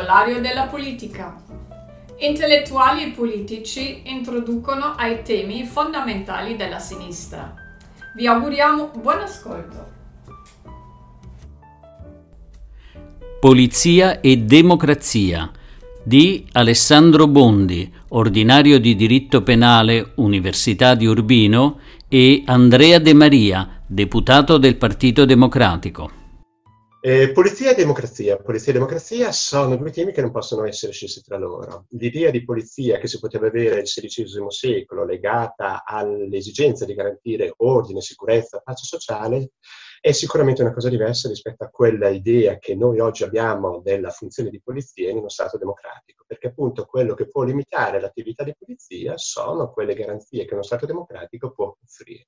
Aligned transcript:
Vocabolario 0.00 0.40
della 0.40 0.62
politica. 0.62 1.36
Intellettuali 2.20 3.04
e 3.04 3.10
politici 3.10 4.00
introducono 4.04 4.94
ai 4.96 5.22
temi 5.22 5.64
fondamentali 5.64 6.56
della 6.56 6.78
sinistra. 6.78 7.54
Vi 8.16 8.26
auguriamo 8.26 8.92
buon 8.94 9.18
ascolto. 9.18 9.88
Polizia 13.40 14.20
e 14.20 14.38
democrazia 14.38 15.50
di 16.02 16.46
Alessandro 16.52 17.26
Bondi, 17.26 17.92
ordinario 18.08 18.80
di 18.80 18.96
diritto 18.96 19.42
penale, 19.42 20.12
Università 20.14 20.94
di 20.94 21.04
Urbino, 21.04 21.78
e 22.08 22.42
Andrea 22.46 22.98
De 22.98 23.12
Maria, 23.12 23.82
deputato 23.86 24.56
del 24.56 24.76
Partito 24.76 25.26
Democratico. 25.26 26.19
Eh, 27.02 27.32
polizia 27.32 27.70
e 27.70 27.74
democrazia. 27.74 28.36
Polizia 28.36 28.72
e 28.72 28.74
democrazia 28.74 29.32
sono 29.32 29.74
due 29.76 29.90
temi 29.90 30.12
che 30.12 30.20
non 30.20 30.30
possono 30.30 30.66
essere 30.66 30.92
scesi 30.92 31.22
tra 31.22 31.38
loro. 31.38 31.86
L'idea 31.92 32.30
di 32.30 32.44
polizia 32.44 32.98
che 32.98 33.08
si 33.08 33.18
poteva 33.18 33.46
avere 33.46 33.76
nel 33.76 33.84
XVI 33.84 34.44
secolo, 34.48 35.06
legata 35.06 35.82
all'esigenza 35.82 36.84
di 36.84 36.92
garantire 36.92 37.54
ordine, 37.56 38.02
sicurezza, 38.02 38.60
pace 38.60 38.84
sociale, 38.84 39.52
è 39.98 40.12
sicuramente 40.12 40.60
una 40.60 40.74
cosa 40.74 40.90
diversa 40.90 41.28
rispetto 41.28 41.64
a 41.64 41.70
quella 41.70 42.08
idea 42.08 42.58
che 42.58 42.74
noi 42.74 43.00
oggi 43.00 43.24
abbiamo 43.24 43.80
della 43.80 44.10
funzione 44.10 44.50
di 44.50 44.60
polizia 44.60 45.08
in 45.08 45.16
uno 45.16 45.30
Stato 45.30 45.56
democratico, 45.56 46.24
perché 46.26 46.48
appunto 46.48 46.84
quello 46.84 47.14
che 47.14 47.28
può 47.28 47.44
limitare 47.44 47.98
l'attività 47.98 48.44
di 48.44 48.54
polizia 48.58 49.16
sono 49.16 49.72
quelle 49.72 49.94
garanzie 49.94 50.44
che 50.44 50.52
uno 50.52 50.62
Stato 50.62 50.84
democratico 50.84 51.50
può 51.50 51.74
offrire. 51.82 52.26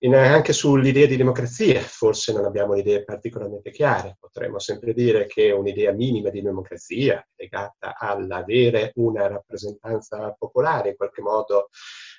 In, 0.00 0.14
anche 0.14 0.52
sull'idea 0.52 1.06
di 1.06 1.16
democrazia 1.16 1.80
forse 1.80 2.32
non 2.32 2.44
abbiamo 2.44 2.74
idee 2.76 3.04
particolarmente 3.04 3.70
chiare. 3.70 4.16
Potremmo 4.18 4.58
sempre 4.58 4.92
dire 4.92 5.26
che 5.26 5.50
un'idea 5.50 5.92
minima 5.92 6.30
di 6.30 6.42
democrazia 6.42 7.26
legata 7.36 7.96
all'avere 7.96 8.92
una 8.96 9.26
rappresentanza 9.28 10.34
popolare 10.38 10.90
in 10.90 10.96
qualche 10.96 11.22
modo 11.22 11.68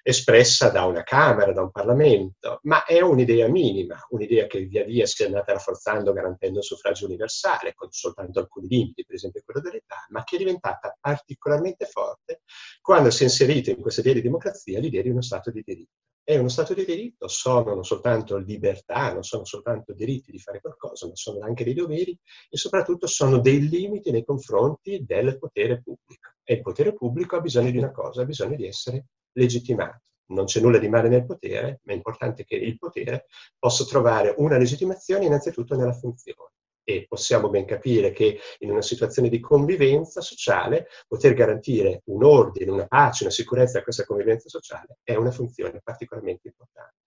espressa 0.08 0.70
da 0.70 0.86
una 0.86 1.02
Camera, 1.02 1.52
da 1.52 1.64
un 1.64 1.72
Parlamento, 1.72 2.59
ma 2.64 2.86
è 2.86 3.02
un'idea 3.02 3.48
minima, 3.48 3.98
un'idea 4.09 4.45
che 4.45 4.59
via 4.66 4.84
via 4.84 5.08
si 5.08 5.23
è 5.23 5.25
andata 5.25 5.53
rafforzando 5.53 6.14
garantendo 6.14 6.59
il 6.59 6.64
suffragio 6.64 7.08
universale, 7.08 7.73
con 7.73 7.89
soltanto 7.89 8.39
alcuni 8.39 8.67
limiti, 8.67 9.03
per 9.03 9.16
esempio 9.16 9.42
quello 9.44 9.62
dell'età, 9.62 10.06
ma 10.09 10.23
che 10.23 10.36
è 10.36 10.38
diventata 10.38 10.95
particolarmente 11.00 11.86
forte 11.86 12.42
quando 12.81 13.09
si 13.09 13.23
è 13.23 13.25
inserita 13.25 13.72
in 13.72 13.81
questa 13.81 14.02
idea 14.02 14.14
di 14.14 14.22
democrazia 14.22 14.80
l'idea 14.80 15.02
di 15.02 15.09
uno 15.09 15.22
Stato 15.22 15.50
di 15.50 15.64
diritto. 15.66 15.94
E 16.23 16.38
uno 16.38 16.50
Stato 16.50 16.75
di 16.75 16.86
diritto 16.86 17.28
sono 17.28 17.73
non 17.73 17.84
soltanto 17.84 18.38
libertà, 18.38 19.12
non 19.12 19.23
sono 19.23 19.44
soltanto 19.44 19.92
diritti 19.94 20.30
di 20.30 20.38
fare 20.38 20.62
qualcosa, 20.62 21.08
ma 21.08 21.16
sono 21.16 21.44
anche 21.44 21.64
dei 21.64 21.73
doveri 21.73 22.16
e 22.47 22.58
soprattutto 22.58 23.08
sono 23.08 23.40
dei 23.40 23.67
limiti 23.67 24.12
nei 24.12 24.23
confronti 24.23 25.03
del 25.03 25.40
potere 25.40 25.81
pubblico. 25.81 26.34
E 26.44 26.53
il 26.53 26.62
potere 26.62 26.94
pubblico 26.94 27.38
ha 27.38 27.42
bisogno 27.42 27.72
di 27.72 27.80
una 27.80 27.92
cosa, 27.92 28.22
ha 28.22 28.25
bisogno 28.25 28.56
di 28.56 28.67
essere 28.67 29.08
legittimato. 29.36 30.02
Non 30.28 30.45
c'è 30.45 30.59
nulla 30.59 30.80
di 30.80 30.89
male 30.89 31.08
nel 31.08 31.25
potere, 31.25 31.81
ma 31.83 31.94
è 31.94 31.95
importante 31.95 32.44
che 32.44 32.55
il 32.55 32.78
potere 32.78 33.28
possa 33.59 33.86
trovare 33.86 34.33
una 34.38 34.58
legittimazione 34.58 35.25
innanzitutto 35.25 35.75
nella 35.75 35.94
funzione 35.94 36.50
e 36.88 37.05
possiamo 37.08 37.50
ben 37.50 37.66
capire 37.66 38.11
che 38.11 38.39
in 38.59 38.69
una 38.69 38.81
situazione 38.81 39.28
di 39.28 39.39
convivenza 39.39 40.22
sociale 40.22 40.88
poter 41.08 41.33
garantire 41.33 42.02
un 42.06 42.23
ordine, 42.23 42.72
una 42.72 42.88
pace, 42.88 43.24
una 43.24 43.34
sicurezza 43.34 43.79
a 43.79 43.84
questa 43.84 44.06
convivenza 44.06 44.50
sociale 44.50 45.00
è 45.03 45.16
una 45.16 45.31
funzione 45.31 45.81
particolarmente 45.84 46.47
importante. 46.47 47.05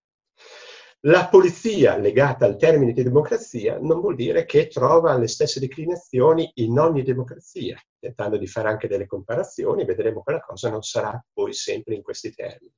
La 1.02 1.28
polizia 1.28 1.96
legata 1.96 2.44
al 2.44 2.56
termine 2.56 2.92
di 2.92 3.04
democrazia 3.04 3.78
non 3.78 4.00
vuol 4.00 4.16
dire 4.16 4.44
che 4.44 4.66
trova 4.66 5.16
le 5.16 5.28
stesse 5.28 5.60
declinazioni 5.60 6.50
in 6.54 6.76
ogni 6.76 7.04
democrazia. 7.04 7.80
Tentando 8.00 8.36
di 8.36 8.48
fare 8.48 8.68
anche 8.68 8.88
delle 8.88 9.06
comparazioni, 9.06 9.84
vedremo 9.84 10.24
che 10.24 10.32
la 10.32 10.40
cosa 10.40 10.70
non 10.70 10.82
sarà 10.82 11.24
poi 11.32 11.52
sempre 11.52 11.94
in 11.94 12.02
questi 12.02 12.34
termini. 12.34 12.72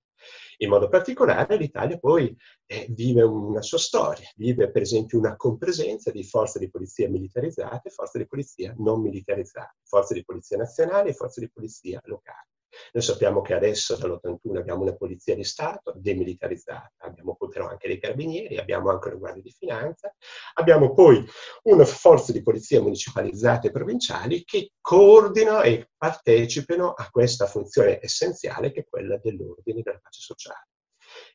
In 0.59 0.69
modo 0.69 0.91
particolare 0.91 1.57
l'Italia 1.57 1.99
poi 1.99 2.37
eh, 2.67 2.89
vive 2.91 3.23
una 3.23 3.63
sua 3.63 3.79
storia, 3.79 4.29
vive 4.37 4.71
per 4.71 4.83
esempio 4.83 5.19
una 5.19 5.37
compresenza 5.37 6.11
di 6.11 6.23
forze 6.23 6.59
di 6.59 6.69
polizia 6.69 7.09
militarizzate 7.09 7.89
e 7.89 7.91
forze 7.91 8.19
di 8.19 8.27
polizia 8.27 8.75
non 8.77 9.01
militarizzate, 9.01 9.77
forze 9.83 10.13
di 10.13 10.25
polizia 10.25 10.59
nazionali 10.59 11.09
e 11.09 11.15
forze 11.15 11.41
di 11.41 11.51
polizia 11.51 11.99
locali. 12.05 12.50
Noi 12.93 13.03
sappiamo 13.03 13.41
che 13.41 13.55
adesso 13.55 13.97
dall'81 13.97 14.57
abbiamo 14.57 14.83
una 14.83 14.95
polizia 14.95 15.35
di 15.35 15.45
Stato 15.45 15.93
demilitarizzata, 15.97 16.93
abbiamo 16.99 17.37
però 17.51 17.69
anche 17.69 17.89
dei 17.89 17.99
carabinieri, 17.99 18.59
abbiamo 18.59 18.91
anche 18.91 19.09
una 19.09 19.17
guardia 19.17 19.43
di 19.43 19.55
finanza, 19.57 20.15
abbiamo 20.55 20.95
poi 20.95 21.25
una 21.65 21.85
forza 21.85 22.33
di 22.33 22.43
polizia 22.43 22.81
municipalizzate 22.81 23.69
e 23.69 23.73
provinciali 23.73 24.45
che 24.45 24.73
coordinano 24.81 25.63
e 25.63 25.91
partecipano 25.97 26.93
a 26.93 27.09
questa 27.11 27.47
funzione 27.47 27.99
essenziale 28.01 28.73
che 28.73 28.81
è 28.81 28.87
quella 28.89 29.19
dell'ordine 29.19 29.81
e 29.81 29.83
della 29.83 30.01
pace 30.01 30.21
sociale. 30.21 30.70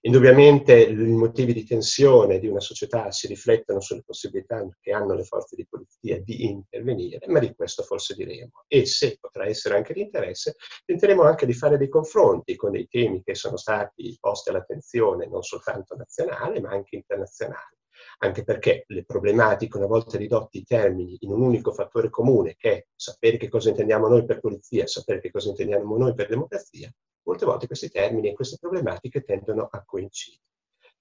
Indubbiamente 0.06 0.84
i 0.84 0.94
motivi 0.94 1.52
di 1.52 1.66
tensione 1.66 2.38
di 2.38 2.48
una 2.48 2.60
società 2.60 3.10
si 3.10 3.26
riflettono 3.26 3.80
sulle 3.80 4.04
possibilità 4.06 4.64
che 4.80 4.92
hanno 4.92 5.16
le 5.16 5.24
forze 5.24 5.56
di 5.56 5.66
polizia 5.68 6.22
di 6.22 6.46
intervenire, 6.46 7.26
ma 7.26 7.40
di 7.40 7.56
questo 7.56 7.82
forse 7.82 8.14
diremo. 8.14 8.52
E 8.68 8.86
se 8.86 9.18
potrà 9.20 9.48
essere 9.48 9.78
anche 9.78 9.94
di 9.94 10.02
interesse, 10.02 10.58
tenteremo 10.86 11.24
anche 11.24 11.48
di 11.48 11.54
fare 11.54 11.80
dei 11.80 11.90
confronti 11.90 12.56
con 12.56 12.70
dei 12.70 12.88
temi 12.88 13.24
che 13.24 13.34
sono 13.34 13.58
stati 13.58 14.16
posti 14.20 14.50
all'attenzione 14.50 15.28
non 15.28 15.42
soltanto 15.42 15.96
nazionale, 15.96 16.62
ma 16.62 16.70
anche 16.70 16.96
internazionale 16.96 17.78
anche 18.20 18.44
perché 18.44 18.84
le 18.88 19.04
problematiche, 19.04 19.78
una 19.78 19.88
volta 19.88 20.18
ridotti 20.18 20.60
i 20.60 20.64
termini 20.64 21.18
in 21.22 21.32
un 21.32 21.42
unico 21.42 21.72
fattore 21.72 22.10
comune, 22.10 22.56
che 22.56 22.72
è 22.72 22.86
sapere 22.96 23.38
che 23.38 23.50
cosa 23.50 23.70
intendiamo 23.70 24.08
noi 24.08 24.26
per 24.26 24.40
polizia, 24.40 24.86
sapere 24.86 25.20
che 25.20 25.32
cosa 25.32 25.50
intendiamo 25.50 25.98
noi 25.98 26.14
per 26.14 26.28
democrazia, 26.28 26.94
molte 27.26 27.46
volte 27.46 27.68
questi 27.68 27.90
termini 27.90 28.30
e 28.30 28.34
queste 28.34 28.58
problematiche 28.60 29.24
tendono 29.24 29.68
a 29.70 29.84
coincidere. 29.86 30.44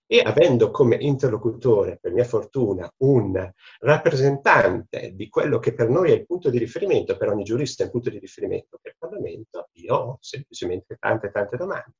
E 0.06 0.20
avendo 0.20 0.70
come 0.70 0.96
interlocutore, 0.96 1.98
per 1.98 2.12
mia 2.12 2.24
fortuna, 2.24 2.90
un 2.98 3.50
rappresentante 3.80 5.12
di 5.14 5.30
quello 5.30 5.58
che 5.58 5.72
per 5.72 5.88
noi 5.88 6.10
è 6.10 6.14
il 6.14 6.26
punto 6.26 6.50
di 6.50 6.58
riferimento, 6.58 7.16
per 7.16 7.30
ogni 7.30 7.42
giurista 7.42 7.82
è 7.82 7.86
il 7.86 7.92
punto 7.92 8.10
di 8.10 8.18
riferimento 8.18 8.78
per 8.82 8.92
il 8.92 8.98
Parlamento, 8.98 9.70
io 9.72 9.94
ho 9.94 10.18
semplicemente 10.20 10.96
tante 10.98 11.30
tante 11.30 11.56
domande. 11.56 11.94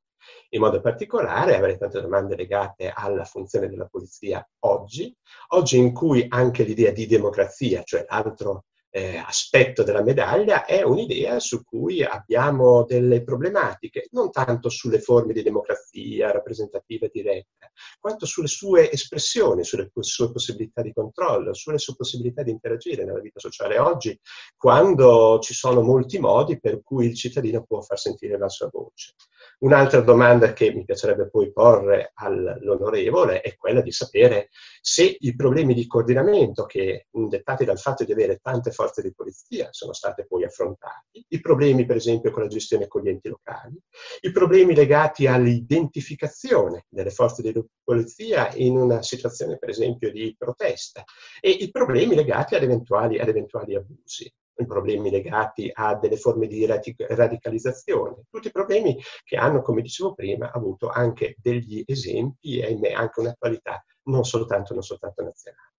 In 0.50 0.60
modo 0.60 0.80
particolare 0.80 1.56
avrei 1.56 1.78
tante 1.78 2.00
domande 2.00 2.36
legate 2.36 2.92
alla 2.94 3.24
funzione 3.24 3.68
della 3.68 3.86
polizia 3.86 4.46
oggi, 4.60 5.14
oggi 5.48 5.78
in 5.78 5.92
cui 5.92 6.26
anche 6.28 6.62
l'idea 6.62 6.92
di 6.92 7.06
democrazia, 7.06 7.82
cioè 7.82 8.04
l'altro 8.08 8.64
eh, 8.96 9.16
aspetto 9.16 9.82
della 9.82 10.04
medaglia 10.04 10.64
è 10.64 10.82
un'idea 10.82 11.40
su 11.40 11.64
cui 11.64 12.04
abbiamo 12.04 12.84
delle 12.84 13.24
problematiche, 13.24 14.06
non 14.12 14.30
tanto 14.30 14.68
sulle 14.68 15.00
forme 15.00 15.32
di 15.32 15.42
democrazia 15.42 16.30
rappresentativa 16.30 17.08
diretta, 17.12 17.68
quanto 17.98 18.24
sulle 18.24 18.46
sue 18.46 18.92
espressioni, 18.92 19.64
sulle 19.64 19.90
sue 19.98 20.30
possibilità 20.30 20.80
di 20.80 20.92
controllo, 20.92 21.54
sulle 21.54 21.78
sue 21.78 21.96
possibilità 21.96 22.44
di 22.44 22.52
interagire 22.52 23.04
nella 23.04 23.18
vita 23.18 23.40
sociale 23.40 23.78
oggi, 23.78 24.16
quando 24.56 25.40
ci 25.40 25.54
sono 25.54 25.82
molti 25.82 26.20
modi 26.20 26.60
per 26.60 26.80
cui 26.84 27.06
il 27.06 27.16
cittadino 27.16 27.64
può 27.64 27.80
far 27.80 27.98
sentire 27.98 28.38
la 28.38 28.48
sua 28.48 28.68
voce. 28.70 29.14
Un'altra 29.58 30.00
domanda 30.00 30.52
che 30.52 30.72
mi 30.72 30.84
piacerebbe 30.84 31.28
poi 31.28 31.52
porre 31.52 32.12
all'onorevole 32.14 33.40
è 33.40 33.56
quella 33.56 33.80
di 33.80 33.92
sapere 33.92 34.50
se 34.80 35.16
i 35.18 35.34
problemi 35.34 35.74
di 35.74 35.86
coordinamento 35.86 36.64
che 36.64 37.06
dettati 37.10 37.64
dal 37.64 37.78
fatto 37.78 38.04
di 38.04 38.12
avere 38.12 38.38
tante 38.42 38.70
forze 38.84 39.02
di 39.02 39.14
polizia 39.14 39.68
sono 39.70 39.92
stati 39.94 40.24
poi 40.26 40.44
affrontati, 40.44 41.24
i 41.28 41.40
problemi 41.40 41.86
per 41.86 41.96
esempio 41.96 42.30
con 42.30 42.42
la 42.42 42.48
gestione 42.48 42.86
con 42.86 43.02
gli 43.02 43.08
enti 43.08 43.28
locali, 43.28 43.80
i 44.20 44.30
problemi 44.30 44.74
legati 44.74 45.26
all'identificazione 45.26 46.84
delle 46.88 47.10
forze 47.10 47.40
di 47.42 47.64
polizia 47.82 48.52
in 48.54 48.76
una 48.76 49.02
situazione 49.02 49.56
per 49.58 49.70
esempio 49.70 50.10
di 50.10 50.34
protesta 50.36 51.02
e 51.40 51.50
i 51.50 51.70
problemi 51.70 52.14
legati 52.14 52.54
ad 52.54 52.62
eventuali, 52.62 53.18
ad 53.18 53.28
eventuali 53.28 53.74
abusi 53.74 54.30
i 54.56 54.66
problemi 54.66 55.10
legati 55.10 55.68
a 55.72 55.96
delle 55.96 56.16
forme 56.16 56.46
di 56.46 56.64
radicalizzazione, 56.64 58.22
tutti 58.30 58.52
problemi 58.52 58.96
che 59.24 59.36
hanno, 59.36 59.62
come 59.62 59.82
dicevo 59.82 60.14
prima, 60.14 60.52
avuto 60.52 60.90
anche 60.90 61.34
degli 61.40 61.82
esempi 61.84 62.60
e 62.60 62.94
anche 62.94 63.18
un'attualità 63.18 63.84
non 64.04 64.22
soltanto, 64.22 64.72
non 64.72 64.84
soltanto 64.84 65.24
nazionale. 65.24 65.73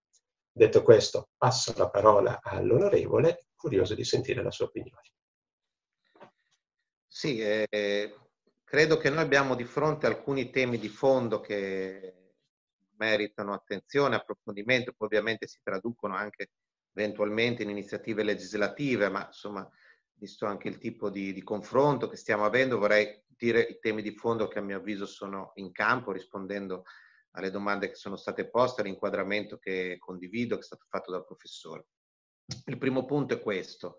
Detto 0.56 0.82
questo, 0.82 1.28
passo 1.36 1.74
la 1.76 1.90
parola 1.90 2.40
all'onorevole, 2.42 3.48
curioso 3.54 3.94
di 3.94 4.04
sentire 4.04 4.42
la 4.42 4.50
sua 4.50 4.64
opinione. 4.64 5.02
Sì, 7.06 7.42
eh, 7.42 8.16
credo 8.64 8.96
che 8.96 9.10
noi 9.10 9.22
abbiamo 9.22 9.54
di 9.54 9.64
fronte 9.64 10.06
alcuni 10.06 10.48
temi 10.48 10.78
di 10.78 10.88
fondo 10.88 11.40
che 11.40 12.32
meritano 12.96 13.52
attenzione, 13.52 14.16
approfondimento, 14.16 14.94
poi 14.96 15.08
ovviamente 15.08 15.46
si 15.46 15.58
traducono 15.62 16.16
anche 16.16 16.52
eventualmente 16.94 17.62
in 17.62 17.68
iniziative 17.68 18.22
legislative, 18.22 19.10
ma 19.10 19.26
insomma, 19.26 19.70
visto 20.14 20.46
anche 20.46 20.68
il 20.68 20.78
tipo 20.78 21.10
di, 21.10 21.34
di, 21.34 21.42
confronto 21.42 22.08
che 22.08 22.16
stiamo 22.16 22.46
avendo, 22.46 22.78
vorrei 22.78 23.24
dire 23.26 23.60
i 23.60 23.78
temi 23.78 24.00
di 24.00 24.12
fondo 24.12 24.48
che 24.48 24.60
a 24.60 24.62
mio 24.62 24.78
avviso 24.78 25.04
sono 25.04 25.52
in 25.56 25.70
campo, 25.70 26.12
rispondendo 26.12 26.84
alle 27.36 27.50
domande 27.50 27.88
che 27.88 27.94
sono 27.94 28.16
state 28.16 28.48
poste, 28.48 28.80
all'inquadramento 28.80 29.58
che 29.58 29.96
condivido, 29.98 30.56
che 30.56 30.62
è 30.62 30.64
stato 30.64 30.86
fatto 30.88 31.10
dal 31.10 31.24
professore. 31.24 31.86
Il 32.66 32.78
primo 32.78 33.04
punto 33.04 33.34
è 33.34 33.40
questo. 33.40 33.98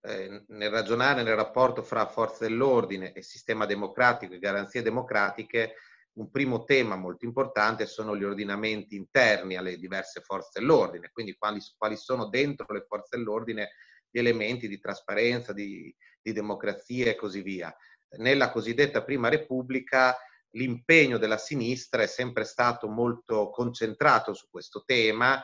Eh, 0.00 0.44
nel 0.48 0.70
ragionare 0.70 1.22
nel 1.22 1.34
rapporto 1.34 1.82
fra 1.82 2.06
forze 2.06 2.46
dell'ordine 2.46 3.12
e 3.12 3.22
sistema 3.22 3.64
democratico 3.64 4.34
e 4.34 4.38
garanzie 4.38 4.82
democratiche, 4.82 5.76
un 6.18 6.30
primo 6.30 6.64
tema 6.64 6.94
molto 6.94 7.24
importante 7.24 7.86
sono 7.86 8.16
gli 8.16 8.22
ordinamenti 8.22 8.96
interni 8.96 9.56
alle 9.56 9.78
diverse 9.78 10.20
forze 10.20 10.60
dell'ordine, 10.60 11.10
quindi 11.10 11.34
quali, 11.36 11.60
quali 11.76 11.96
sono 11.96 12.28
dentro 12.28 12.66
le 12.72 12.84
forze 12.86 13.16
dell'ordine 13.16 13.70
gli 14.10 14.18
elementi 14.18 14.68
di 14.68 14.78
trasparenza, 14.78 15.52
di, 15.52 15.92
di 16.20 16.32
democrazia 16.32 17.10
e 17.10 17.16
così 17.16 17.40
via. 17.40 17.74
Nella 18.18 18.50
cosiddetta 18.50 19.02
Prima 19.02 19.28
Repubblica 19.28 20.16
l'impegno 20.54 21.18
della 21.18 21.38
sinistra 21.38 22.02
è 22.02 22.06
sempre 22.06 22.44
stato 22.44 22.88
molto 22.88 23.50
concentrato 23.50 24.34
su 24.34 24.48
questo 24.50 24.82
tema, 24.84 25.42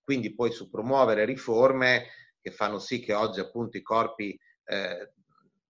quindi 0.00 0.34
poi 0.34 0.52
su 0.52 0.70
promuovere 0.70 1.24
riforme 1.24 2.06
che 2.40 2.50
fanno 2.50 2.78
sì 2.78 3.00
che 3.00 3.12
oggi 3.12 3.40
appunto 3.40 3.76
i 3.76 3.82
corpi 3.82 4.38
eh, 4.64 5.12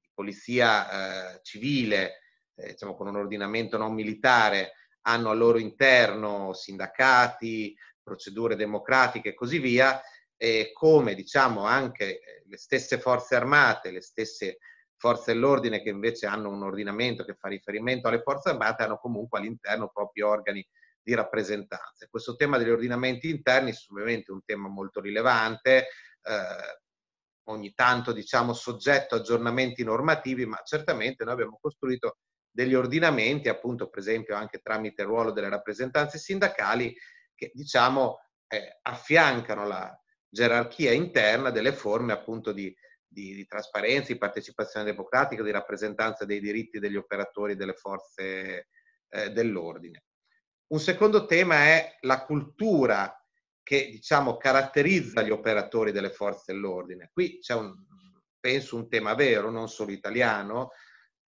di 0.01 0.09
polizia 0.15 1.35
eh, 1.35 1.41
civile, 1.43 2.21
eh, 2.55 2.71
diciamo 2.71 2.95
con 2.95 3.09
un 3.09 3.17
ordinamento 3.17 3.77
non 3.77 3.93
militare, 3.93 4.73
hanno 5.03 5.31
al 5.31 5.39
loro 5.39 5.59
interno 5.59 6.53
sindacati, 6.53 7.77
procedure 8.03 8.57
democratiche 8.57 9.31
e 9.31 9.35
così 9.35 9.59
via, 9.59 10.01
e 10.37 10.71
come 10.73 11.15
diciamo 11.15 11.65
anche 11.65 12.21
le 12.47 12.57
stesse 12.57 12.99
forze 12.99 13.37
armate, 13.37 13.91
le 13.91 14.01
stesse 14.01 14.59
forze 15.01 15.33
dell'ordine 15.33 15.81
che 15.81 15.89
invece 15.89 16.27
hanno 16.27 16.51
un 16.51 16.63
ordinamento 16.63 17.25
che 17.25 17.35
fa 17.35 17.49
riferimento 17.49 18.07
alle 18.07 18.21
forze 18.21 18.51
armate 18.51 18.83
hanno 18.83 18.99
comunque 18.99 19.39
all'interno 19.39 19.89
propri 19.89 20.21
organi 20.21 20.65
di 21.03 21.15
rappresentanza. 21.15 22.07
Questo 22.11 22.37
tema 22.37 22.59
degli 22.59 22.69
ordinamenti 22.69 23.31
interni 23.31 23.73
è 23.73 23.75
ovviamente 23.89 24.31
un 24.31 24.45
tema 24.45 24.69
molto 24.69 25.01
rilevante, 25.01 25.87
eh, 26.23 26.81
ogni 27.45 27.73
tanto 27.73 28.13
diciamo 28.13 28.53
soggetto 28.53 29.15
a 29.15 29.19
aggiornamenti 29.19 29.83
normativi, 29.83 30.45
ma 30.45 30.61
certamente 30.63 31.25
noi 31.25 31.33
abbiamo 31.33 31.59
costruito 31.59 32.19
degli 32.51 32.75
ordinamenti, 32.75 33.49
appunto 33.49 33.89
per 33.89 34.01
esempio 34.01 34.37
anche 34.37 34.59
tramite 34.59 35.01
il 35.01 35.09
ruolo 35.09 35.31
delle 35.31 35.49
rappresentanze 35.49 36.19
sindacali, 36.19 36.95
che 37.35 37.51
diciamo 37.55 38.19
eh, 38.49 38.81
affiancano 38.83 39.67
la 39.67 39.99
gerarchia 40.29 40.93
interna 40.93 41.49
delle 41.49 41.73
forme 41.73 42.13
appunto 42.13 42.53
di, 42.53 42.77
di, 43.11 43.35
di, 43.35 43.47
trasparenza, 43.47 44.13
di 44.13 44.19
partecipazione 44.19 44.87
democratica, 44.87 45.43
di 45.43 45.51
rappresentanza 45.51 46.25
dei 46.25 46.41
diritti 46.41 46.79
degli 46.79 46.97
operatori 46.97 47.57
delle 47.57 47.75
forze 47.75 48.69
eh, 49.09 49.31
dell'ordine. 49.31 50.05
Un 50.69 50.79
secondo 50.79 51.27
tema 51.27 51.57
è 51.57 51.97
la 52.03 52.25
cultura 52.25 53.15
che 53.63 53.89
diciamo 53.91 54.37
caratterizza 54.37 55.23
gli 55.23 55.31
operatori 55.31 55.91
delle 55.91 56.11
forze 56.11 56.53
dell'ordine. 56.53 57.11
Qui 57.13 57.39
c'è 57.41 57.55
un, 57.55 57.75
penso 58.39 58.77
un 58.77 58.89
tema 58.89 59.15
vero, 59.15 59.51
non 59.51 59.69
solo 59.69 59.91
italiano, 59.91 60.71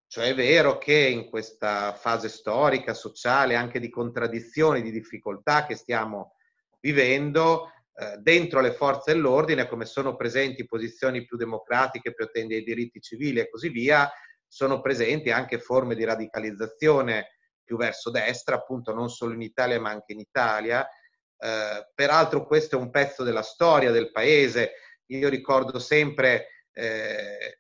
cioè 0.06 0.28
è 0.28 0.36
vero 0.36 0.78
che 0.78 0.94
in 0.94 1.30
questa 1.30 1.94
fase 1.94 2.30
storica, 2.30 2.94
sociale, 2.94 3.56
anche 3.56 3.80
di 3.80 3.90
contraddizioni, 3.90 4.82
di 4.82 4.92
difficoltà 4.92 5.66
che 5.66 5.76
stiamo 5.76 6.36
vivendo, 6.82 7.72
eh, 8.02 8.18
dentro 8.18 8.62
le 8.62 8.72
forze 8.72 9.14
dell'ordine, 9.14 9.68
come 9.68 9.86
sono 9.86 10.16
presenti 10.16 10.66
posizioni 10.66 11.24
più 11.24 11.38
democratiche, 11.38 12.16
più 12.16 12.26
attenti 12.26 12.56
ai 12.56 12.64
diritti 12.64 13.00
civili 13.00 13.40
e 13.40 13.48
così 13.48 13.70
via, 13.70 14.12
sono 14.48 14.82
presenti 14.82 15.30
anche 15.30 15.60
forme 15.60 15.94
di 15.94 16.04
radicalizzazione 16.04 17.36
più 17.64 17.78
verso 17.78 18.10
destra, 18.10 18.56
appunto 18.56 18.92
non 18.92 19.10
solo 19.10 19.34
in 19.34 19.44
Italia 19.44 19.80
ma 19.80 19.92
anche 19.92 20.14
in 20.14 20.20
Italia. 20.20 20.84
Eh, 20.84 21.92
peraltro 21.94 22.48
questo 22.48 22.76
è 22.76 22.80
un 22.80 22.90
pezzo 22.90 23.24
della 23.24 23.44
storia 23.44 23.92
del 23.92 24.12
paese. 24.12 24.72
Io 25.12 25.30
ricordo 25.30 25.78
sempre 25.78 26.48
eh, 26.72 27.60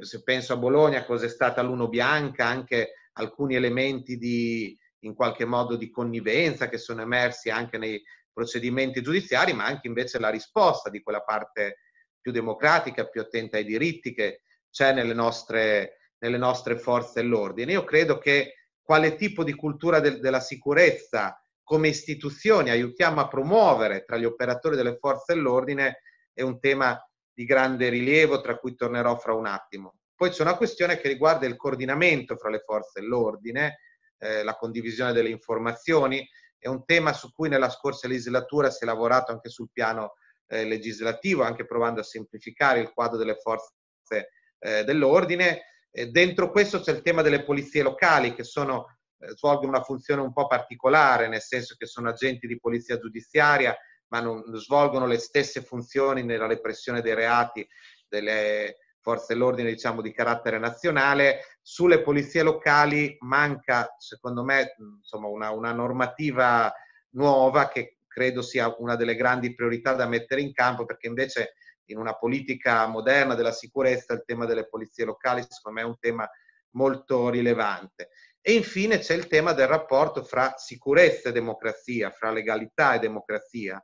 se 0.00 0.22
penso 0.24 0.52
a 0.52 0.56
Bologna, 0.56 1.04
cosa 1.04 1.26
è 1.26 1.28
stata 1.28 1.62
l'Uno 1.62 1.88
Bianca, 1.88 2.44
anche 2.44 2.94
alcuni 3.12 3.54
elementi 3.54 4.16
di, 4.16 4.76
in 5.00 5.14
qualche 5.14 5.44
modo 5.44 5.76
di 5.76 5.90
connivenza 5.90 6.68
che 6.68 6.78
sono 6.78 7.02
emersi 7.02 7.50
anche 7.50 7.78
nei 7.78 8.02
procedimenti 8.38 9.02
giudiziari, 9.02 9.52
ma 9.52 9.64
anche 9.64 9.88
invece 9.88 10.20
la 10.20 10.28
risposta 10.28 10.90
di 10.90 11.02
quella 11.02 11.22
parte 11.22 11.78
più 12.20 12.30
democratica, 12.30 13.08
più 13.08 13.20
attenta 13.20 13.56
ai 13.56 13.64
diritti 13.64 14.14
che 14.14 14.42
c'è 14.70 14.92
nelle 14.92 15.12
nostre, 15.12 16.12
nelle 16.18 16.36
nostre 16.36 16.78
forze 16.78 17.20
dell'ordine. 17.20 17.72
Io 17.72 17.82
credo 17.82 18.18
che 18.18 18.54
quale 18.80 19.16
tipo 19.16 19.42
di 19.42 19.54
cultura 19.54 19.98
de- 19.98 20.20
della 20.20 20.38
sicurezza 20.38 21.42
come 21.64 21.88
istituzioni 21.88 22.70
aiutiamo 22.70 23.20
a 23.20 23.26
promuovere 23.26 24.04
tra 24.04 24.16
gli 24.16 24.24
operatori 24.24 24.76
delle 24.76 24.96
forze 24.98 25.34
dell'ordine 25.34 26.02
è 26.32 26.42
un 26.42 26.60
tema 26.60 26.96
di 27.34 27.44
grande 27.44 27.88
rilievo, 27.88 28.40
tra 28.40 28.56
cui 28.56 28.76
tornerò 28.76 29.18
fra 29.18 29.34
un 29.34 29.46
attimo. 29.46 29.96
Poi 30.14 30.30
c'è 30.30 30.42
una 30.42 30.56
questione 30.56 30.98
che 30.98 31.08
riguarda 31.08 31.46
il 31.46 31.56
coordinamento 31.56 32.36
fra 32.36 32.50
le 32.50 32.62
forze 32.64 33.00
dell'ordine, 33.00 33.80
eh, 34.18 34.44
la 34.44 34.54
condivisione 34.54 35.12
delle 35.12 35.28
informazioni, 35.28 36.26
è 36.58 36.68
un 36.68 36.84
tema 36.84 37.12
su 37.12 37.32
cui 37.32 37.48
nella 37.48 37.70
scorsa 37.70 38.08
legislatura 38.08 38.70
si 38.70 38.84
è 38.84 38.86
lavorato 38.86 39.32
anche 39.32 39.48
sul 39.48 39.70
piano 39.72 40.14
eh, 40.48 40.64
legislativo, 40.64 41.42
anche 41.42 41.66
provando 41.66 42.00
a 42.00 42.04
semplificare 42.04 42.80
il 42.80 42.92
quadro 42.92 43.16
delle 43.16 43.36
forze 43.36 44.30
eh, 44.58 44.84
dell'ordine. 44.84 45.62
dentro 46.10 46.50
questo 46.50 46.80
c'è 46.80 46.92
il 46.92 47.02
tema 47.02 47.22
delle 47.22 47.44
polizie 47.44 47.82
locali 47.82 48.34
che 48.34 48.44
sono, 48.44 48.98
eh, 49.18 49.28
svolgono 49.36 49.68
una 49.68 49.82
funzione 49.82 50.22
un 50.22 50.32
po' 50.32 50.46
particolare, 50.46 51.28
nel 51.28 51.42
senso 51.42 51.74
che 51.76 51.86
sono 51.86 52.08
agenti 52.08 52.46
di 52.46 52.58
polizia 52.58 52.98
giudiziaria 52.98 53.76
ma 54.10 54.20
non 54.20 54.42
svolgono 54.56 55.06
le 55.06 55.18
stesse 55.18 55.62
funzioni 55.62 56.22
nella 56.22 56.46
repressione 56.46 57.02
dei 57.02 57.14
reati 57.14 57.66
delle 58.08 58.76
forze 59.08 59.32
dell'ordine 59.32 59.70
diciamo 59.70 60.02
di 60.02 60.12
carattere 60.12 60.58
nazionale. 60.58 61.58
Sulle 61.62 62.02
polizie 62.02 62.42
locali 62.42 63.16
manca, 63.20 63.94
secondo 63.96 64.44
me, 64.44 64.74
insomma, 64.98 65.28
una, 65.28 65.50
una 65.50 65.72
normativa 65.72 66.70
nuova 67.12 67.68
che 67.68 68.00
credo 68.06 68.42
sia 68.42 68.74
una 68.78 68.96
delle 68.96 69.14
grandi 69.14 69.54
priorità 69.54 69.94
da 69.94 70.06
mettere 70.06 70.42
in 70.42 70.52
campo 70.52 70.84
perché 70.84 71.06
invece 71.06 71.54
in 71.86 71.96
una 71.96 72.18
politica 72.18 72.86
moderna 72.86 73.34
della 73.34 73.52
sicurezza 73.52 74.12
il 74.12 74.24
tema 74.26 74.44
delle 74.44 74.68
polizie 74.68 75.06
locali 75.06 75.42
secondo 75.48 75.80
me 75.80 75.86
è 75.86 75.88
un 75.88 75.98
tema 75.98 76.28
molto 76.72 77.30
rilevante. 77.30 78.10
E 78.42 78.52
infine 78.52 78.98
c'è 78.98 79.14
il 79.14 79.26
tema 79.26 79.54
del 79.54 79.68
rapporto 79.68 80.22
fra 80.22 80.52
sicurezza 80.58 81.30
e 81.30 81.32
democrazia, 81.32 82.10
fra 82.10 82.30
legalità 82.30 82.92
e 82.92 82.98
democrazia 82.98 83.82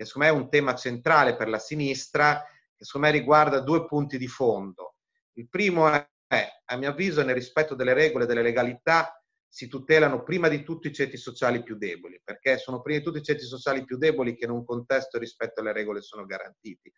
che 0.00 0.06
secondo 0.06 0.28
me 0.28 0.34
è 0.34 0.42
un 0.42 0.48
tema 0.48 0.74
centrale 0.74 1.36
per 1.36 1.50
la 1.50 1.58
sinistra, 1.58 2.42
che 2.80 2.86
secondo 2.86 3.08
me 3.08 3.12
riguarda 3.12 3.60
due 3.60 3.84
punti 3.84 4.16
di 4.16 4.26
fondo. 4.26 4.94
Il 5.34 5.50
primo 5.50 5.86
è, 5.90 6.48
a 6.64 6.76
mio 6.76 6.88
avviso, 6.88 7.22
nel 7.22 7.34
rispetto 7.34 7.74
delle 7.74 7.92
regole 7.92 8.24
e 8.24 8.26
delle 8.26 8.40
legalità 8.40 9.22
si 9.46 9.68
tutelano 9.68 10.22
prima 10.22 10.48
di 10.48 10.62
tutto 10.62 10.88
i 10.88 10.94
ceti 10.94 11.18
sociali 11.18 11.62
più 11.62 11.76
deboli, 11.76 12.18
perché 12.24 12.56
sono 12.56 12.80
prima 12.80 12.98
di 12.98 13.04
tutto 13.04 13.18
i 13.18 13.22
ceti 13.22 13.44
sociali 13.44 13.84
più 13.84 13.98
deboli 13.98 14.34
che 14.34 14.46
in 14.46 14.50
un 14.50 14.64
contesto 14.64 15.18
rispetto 15.18 15.60
alle 15.60 15.74
regole 15.74 16.00
sono 16.00 16.24
garantiti. 16.24 16.90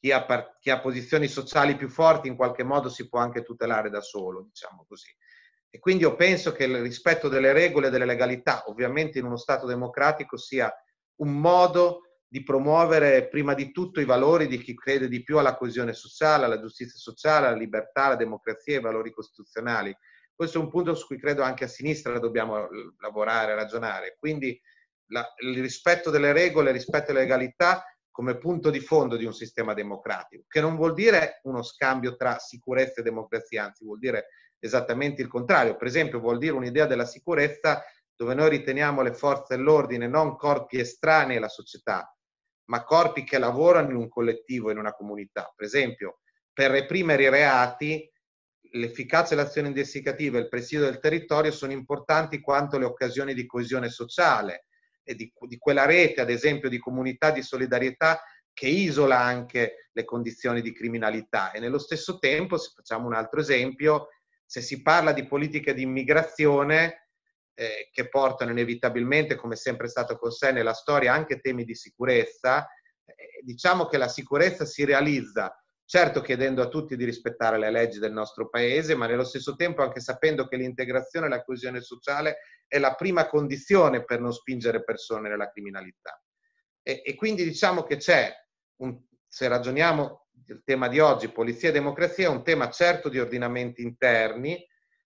Chi 0.00 0.12
ha, 0.12 0.24
par- 0.24 0.56
chi 0.60 0.70
ha 0.70 0.80
posizioni 0.80 1.28
sociali 1.28 1.76
più 1.76 1.90
forti 1.90 2.28
in 2.28 2.36
qualche 2.36 2.62
modo 2.62 2.88
si 2.88 3.06
può 3.08 3.18
anche 3.18 3.42
tutelare 3.42 3.90
da 3.90 4.00
solo, 4.00 4.44
diciamo 4.44 4.86
così. 4.88 5.14
E 5.68 5.78
quindi 5.78 6.04
io 6.04 6.16
penso 6.16 6.52
che 6.52 6.64
il 6.64 6.80
rispetto 6.80 7.28
delle 7.28 7.52
regole 7.52 7.88
e 7.88 7.90
delle 7.90 8.06
legalità, 8.06 8.62
ovviamente 8.68 9.18
in 9.18 9.26
uno 9.26 9.36
Stato 9.36 9.66
democratico, 9.66 10.38
sia 10.38 10.72
un 11.16 11.38
modo 11.38 12.07
di 12.30 12.42
promuovere 12.42 13.28
prima 13.28 13.54
di 13.54 13.72
tutto 13.72 14.00
i 14.00 14.04
valori 14.04 14.46
di 14.46 14.58
chi 14.58 14.74
crede 14.74 15.08
di 15.08 15.22
più 15.22 15.38
alla 15.38 15.56
coesione 15.56 15.94
sociale, 15.94 16.44
alla 16.44 16.60
giustizia 16.60 16.98
sociale, 16.98 17.46
alla 17.46 17.56
libertà, 17.56 18.04
alla 18.04 18.16
democrazia 18.16 18.74
e 18.74 18.76
ai 18.76 18.82
valori 18.82 19.10
costituzionali. 19.10 19.96
Questo 20.34 20.58
è 20.58 20.60
un 20.62 20.68
punto 20.70 20.94
su 20.94 21.06
cui 21.06 21.18
credo 21.18 21.42
anche 21.42 21.64
a 21.64 21.68
sinistra 21.68 22.18
dobbiamo 22.18 22.68
lavorare, 22.98 23.54
ragionare. 23.54 24.16
Quindi 24.18 24.60
la, 25.06 25.26
il 25.42 25.60
rispetto 25.60 26.10
delle 26.10 26.32
regole, 26.32 26.68
il 26.68 26.76
rispetto 26.76 27.06
della 27.06 27.20
legalità 27.20 27.82
come 28.10 28.36
punto 28.36 28.70
di 28.70 28.80
fondo 28.80 29.16
di 29.16 29.24
un 29.24 29.32
sistema 29.32 29.74
democratico, 29.74 30.44
che 30.48 30.60
non 30.60 30.76
vuol 30.76 30.92
dire 30.92 31.40
uno 31.44 31.62
scambio 31.62 32.16
tra 32.16 32.38
sicurezza 32.38 33.00
e 33.00 33.04
democrazia, 33.04 33.64
anzi 33.64 33.84
vuol 33.84 33.98
dire 33.98 34.26
esattamente 34.58 35.22
il 35.22 35.28
contrario. 35.28 35.76
Per 35.76 35.86
esempio 35.86 36.18
vuol 36.18 36.38
dire 36.38 36.52
un'idea 36.52 36.86
della 36.86 37.06
sicurezza 37.06 37.82
dove 38.14 38.34
noi 38.34 38.50
riteniamo 38.50 39.02
le 39.02 39.14
forze 39.14 39.56
dell'ordine 39.56 40.08
non 40.08 40.34
corpi 40.34 40.80
estranei 40.80 41.36
alla 41.36 41.48
società, 41.48 42.12
ma 42.68 42.84
corpi 42.84 43.24
che 43.24 43.38
lavorano 43.38 43.90
in 43.90 43.96
un 43.96 44.08
collettivo, 44.08 44.70
in 44.70 44.78
una 44.78 44.92
comunità. 44.92 45.52
Per 45.54 45.66
esempio, 45.66 46.20
per 46.52 46.70
reprimere 46.70 47.24
i 47.24 47.30
reati, 47.30 48.10
l'efficacia 48.72 49.34
dell'azione 49.34 49.68
investigativa 49.68 50.36
e 50.36 50.42
il 50.42 50.48
presidio 50.48 50.84
del 50.84 51.00
territorio 51.00 51.50
sono 51.50 51.72
importanti 51.72 52.40
quanto 52.40 52.78
le 52.78 52.84
occasioni 52.84 53.32
di 53.32 53.46
coesione 53.46 53.88
sociale 53.88 54.66
e 55.02 55.14
di, 55.14 55.32
di 55.46 55.56
quella 55.56 55.86
rete, 55.86 56.20
ad 56.20 56.30
esempio, 56.30 56.68
di 56.68 56.78
comunità 56.78 57.30
di 57.30 57.42
solidarietà 57.42 58.22
che 58.52 58.66
isola 58.66 59.18
anche 59.18 59.88
le 59.92 60.04
condizioni 60.04 60.60
di 60.60 60.72
criminalità. 60.74 61.52
E 61.52 61.60
nello 61.60 61.78
stesso 61.78 62.18
tempo, 62.18 62.58
se 62.58 62.72
facciamo 62.74 63.06
un 63.06 63.14
altro 63.14 63.40
esempio, 63.40 64.08
se 64.44 64.60
si 64.60 64.82
parla 64.82 65.12
di 65.12 65.26
politiche 65.26 65.72
di 65.72 65.82
immigrazione, 65.82 67.07
eh, 67.58 67.88
che 67.90 68.08
portano 68.08 68.52
inevitabilmente, 68.52 69.34
come 69.34 69.54
è 69.54 69.56
sempre 69.56 69.88
stato 69.88 70.16
con 70.16 70.30
sé 70.30 70.52
nella 70.52 70.74
storia, 70.74 71.12
anche 71.12 71.40
temi 71.40 71.64
di 71.64 71.74
sicurezza, 71.74 72.68
diciamo 73.42 73.86
che 73.86 73.96
la 73.96 74.06
sicurezza 74.06 74.64
si 74.64 74.84
realizza 74.84 75.52
certo 75.84 76.20
chiedendo 76.20 76.62
a 76.62 76.68
tutti 76.68 76.96
di 76.96 77.04
rispettare 77.04 77.58
le 77.58 77.70
leggi 77.70 77.98
del 77.98 78.12
nostro 78.12 78.48
paese, 78.48 78.94
ma 78.94 79.06
nello 79.06 79.24
stesso 79.24 79.56
tempo 79.56 79.82
anche 79.82 80.00
sapendo 80.00 80.46
che 80.46 80.56
l'integrazione 80.56 81.26
e 81.26 81.30
la 81.30 81.42
coesione 81.42 81.80
sociale 81.80 82.40
è 82.68 82.78
la 82.78 82.94
prima 82.94 83.26
condizione 83.26 84.04
per 84.04 84.20
non 84.20 84.32
spingere 84.32 84.84
persone 84.84 85.28
nella 85.28 85.50
criminalità. 85.50 86.22
E, 86.82 87.02
e 87.04 87.14
quindi 87.14 87.42
diciamo 87.42 87.82
che 87.82 87.96
c'è, 87.96 88.32
un, 88.82 89.02
se 89.26 89.48
ragioniamo 89.48 90.26
del 90.30 90.62
tema 90.62 90.88
di 90.88 91.00
oggi, 91.00 91.32
polizia 91.32 91.70
e 91.70 91.72
democrazia, 91.72 92.30
un 92.30 92.44
tema 92.44 92.70
certo 92.70 93.08
di 93.08 93.18
ordinamenti 93.18 93.82
interni, 93.82 94.64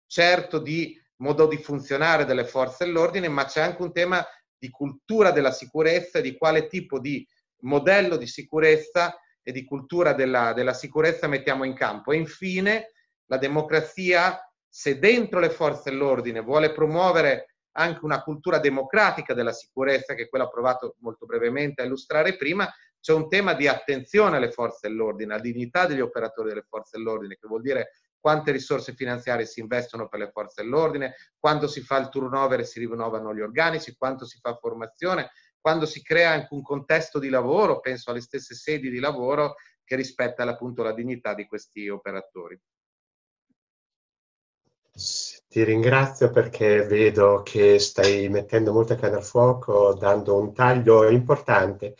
certo 0.07 0.59
di 0.59 0.97
modo 1.19 1.47
di 1.47 1.57
funzionare 1.57 2.25
delle 2.25 2.45
forze 2.45 2.85
dell'ordine, 2.85 3.27
ma 3.27 3.45
c'è 3.45 3.61
anche 3.61 3.81
un 3.81 3.91
tema 3.91 4.25
di 4.57 4.69
cultura 4.69 5.31
della 5.31 5.51
sicurezza 5.51 6.19
e 6.19 6.21
di 6.21 6.37
quale 6.37 6.67
tipo 6.67 6.99
di 6.99 7.25
modello 7.61 8.17
di 8.17 8.27
sicurezza 8.27 9.17
e 9.41 9.51
di 9.51 9.63
cultura 9.63 10.13
della, 10.13 10.53
della 10.53 10.73
sicurezza 10.73 11.27
mettiamo 11.27 11.63
in 11.63 11.73
campo. 11.73 12.11
E 12.11 12.17
infine 12.17 12.91
la 13.25 13.37
democrazia, 13.37 14.39
se 14.67 14.99
dentro 14.99 15.39
le 15.39 15.49
forze 15.49 15.89
dell'ordine 15.89 16.41
vuole 16.41 16.71
promuovere 16.71 17.55
anche 17.73 18.03
una 18.03 18.21
cultura 18.21 18.59
democratica 18.59 19.33
della 19.33 19.53
sicurezza, 19.53 20.13
che 20.13 20.23
è 20.23 20.29
quella 20.29 20.47
provato 20.47 20.95
molto 20.99 21.25
brevemente 21.25 21.81
a 21.81 21.85
illustrare 21.85 22.35
prima, 22.35 22.69
c'è 22.99 23.13
un 23.13 23.29
tema 23.29 23.53
di 23.53 23.67
attenzione 23.67 24.37
alle 24.37 24.51
forze 24.51 24.87
dell'ordine, 24.87 25.33
alla 25.33 25.41
dignità 25.41 25.85
degli 25.85 26.01
operatori 26.01 26.49
delle 26.49 26.65
forze 26.67 26.97
dell'ordine, 26.97 27.37
che 27.39 27.47
vuol 27.47 27.61
dire 27.61 27.91
quante 28.19 28.51
risorse 28.51 28.93
finanziarie 28.93 29.45
si 29.45 29.59
investono 29.59 30.07
per 30.07 30.19
le 30.19 30.31
forze 30.31 30.61
dell'ordine, 30.61 31.15
quando 31.37 31.67
si 31.67 31.81
fa 31.81 31.97
il 31.97 32.09
turnover 32.09 32.59
e 32.59 32.65
si 32.65 32.79
rinnovano 32.79 33.33
gli 33.33 33.41
organici, 33.41 33.95
quanto 33.95 34.25
si 34.25 34.37
fa 34.41 34.55
formazione, 34.55 35.31
quando 35.59 35.85
si 35.85 36.01
crea 36.01 36.31
anche 36.31 36.53
un 36.53 36.61
contesto 36.61 37.19
di 37.19 37.29
lavoro, 37.29 37.79
penso 37.79 38.11
alle 38.11 38.21
stesse 38.21 38.55
sedi 38.55 38.89
di 38.89 38.99
lavoro, 38.99 39.55
che 39.83 39.95
rispetta 39.95 40.43
appunto 40.43 40.83
la 40.83 40.93
dignità 40.93 41.33
di 41.33 41.47
questi 41.47 41.89
operatori. 41.89 42.59
Ti 45.51 45.63
ringrazio 45.63 46.29
perché 46.29 46.85
vedo 46.85 47.41
che 47.43 47.79
stai 47.79 48.29
mettendo 48.29 48.71
molta 48.71 48.93
carne 48.93 49.15
al 49.15 49.23
fuoco, 49.23 49.95
dando 49.95 50.37
un 50.37 50.53
taglio 50.53 51.09
importante. 51.09 51.95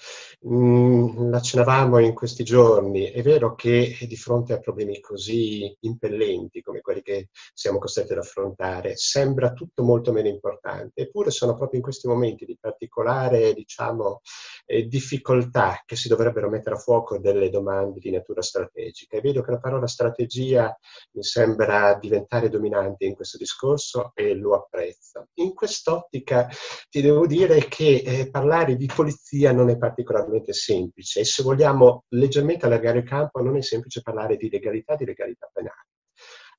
Mm, 0.48 1.34
accennavamo 1.34 1.98
in 1.98 2.14
questi 2.14 2.44
giorni, 2.44 3.06
è 3.06 3.24
vero 3.24 3.56
che 3.56 3.98
di 4.08 4.16
fronte 4.16 4.54
a 4.54 4.60
problemi 4.60 5.00
così 5.00 5.76
impellenti 5.80 6.62
come 6.62 6.82
quelli 6.82 7.02
che 7.02 7.30
siamo 7.54 7.80
costretti 7.80 8.12
ad 8.12 8.20
affrontare, 8.20 8.96
sembra 8.96 9.52
tutto 9.52 9.82
molto 9.82 10.12
meno 10.12 10.28
importante, 10.28 11.02
eppure 11.02 11.32
sono 11.32 11.56
proprio 11.56 11.80
in 11.80 11.84
questi 11.84 12.08
momenti 12.08 12.46
di 12.46 12.56
particolare, 12.60 13.54
diciamo, 13.54 14.22
eh, 14.68 14.86
difficoltà 14.86 15.82
che 15.88 15.96
si 15.96 16.08
dovrebbero 16.08 16.50
mettere 16.50 16.76
a 16.76 16.78
fuoco 16.80 17.18
delle 17.18 17.50
domande 17.50 18.00
di 18.00 18.12
natura 18.12 18.44
strategica. 18.44 19.18
E 19.18 19.22
vedo 19.22 19.42
che 19.42 19.50
la 19.52 19.60
parola 19.60 19.88
strategia 19.88 20.78
mi 21.14 21.24
sembra 21.24 21.98
diventare 22.00 22.48
dominante 22.50 23.06
in 23.06 23.16
questo 23.16 23.38
discorso 23.40 24.12
e 24.14 24.36
lo 24.36 24.56
apprezzo. 24.56 25.28
In 25.36 25.54
quest'ottica 25.54 26.48
ti 26.90 27.02
devo 27.02 27.26
dire 27.26 27.66
che 27.68 28.04
eh, 28.06 28.30
parlare 28.30 28.76
di 28.76 28.86
polizia 28.94 29.52
non 29.52 29.70
è 29.70 29.78
particolarmente 29.78 30.54
semplice 30.54 31.22
e 31.22 31.26
se 31.26 31.42
vogliamo 31.42 32.04
leggermente 32.10 32.66
allargare 32.66 33.00
il 33.00 33.06
campo 33.06 33.42
non 33.42 33.58
è 33.58 33.62
semplice 33.62 34.02
parlare 34.02 34.36
di 34.36 34.50
legalità, 34.50 34.96
di 34.96 35.06
legalità 35.06 35.50
penale 35.52 35.89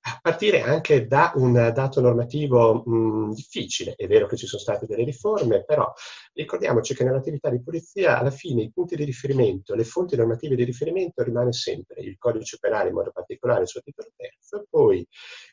a 0.03 0.19
partire 0.23 0.63
anche 0.63 1.07
da 1.07 1.33
un 1.35 1.53
dato 1.75 2.01
normativo 2.01 2.83
mh, 2.85 3.35
difficile. 3.35 3.95
È 3.95 4.07
vero 4.07 4.27
che 4.27 4.37
ci 4.37 4.47
sono 4.47 4.61
state 4.61 4.87
delle 4.87 5.05
riforme, 5.05 5.65
però 5.65 5.93
ricordiamoci 6.33 6.95
che 6.95 7.05
nell'attività 7.05 7.51
di 7.51 7.63
polizia 7.63 8.19
alla 8.19 8.31
fine 8.31 8.63
i 8.63 8.73
punti 8.73 8.97
di 8.97 9.05
riferimento, 9.05 9.75
le 9.75 9.85
fonti 9.85 10.17
normative 10.17 10.57
di 10.57 10.65
riferimento 10.65 11.23
rimane 11.23 11.53
sempre 11.53 12.01
il 12.01 12.17
codice 12.19 12.59
penale 12.59 12.89
in 12.89 12.95
modo 12.95 13.11
particolare 13.13 13.63
il 13.63 13.69
suo 13.69 13.81
titolo 13.83 14.09
terzo, 14.17 14.67
poi 14.71 15.07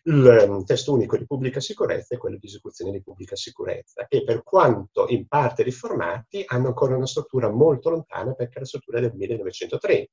il 0.04 0.48
um, 0.48 0.63
testo 0.63 0.94
unico 0.94 1.18
di 1.18 1.25
pubblica 1.25 1.60
sicurezza 1.60 2.16
e 2.16 2.18
quello 2.18 2.38
di 2.38 2.48
esecuzione 2.48 2.92
di 2.92 3.01
pubblica 3.01 3.36
sicurezza, 3.36 4.06
che 4.08 4.24
per 4.24 4.44
quanto 4.44 5.08
in 5.10 5.27
parte 5.27 5.63
riformati 5.63 6.44
hanno 6.48 6.68
ancora 6.68 6.96
una 6.96 7.06
struttura 7.06 7.50
molto 7.50 7.89
lontana 7.89 8.34
perché 8.34 8.58
è 8.58 8.60
la 8.60 8.66
struttura 8.66 9.00
del 9.01 9.13
1930 9.13 10.12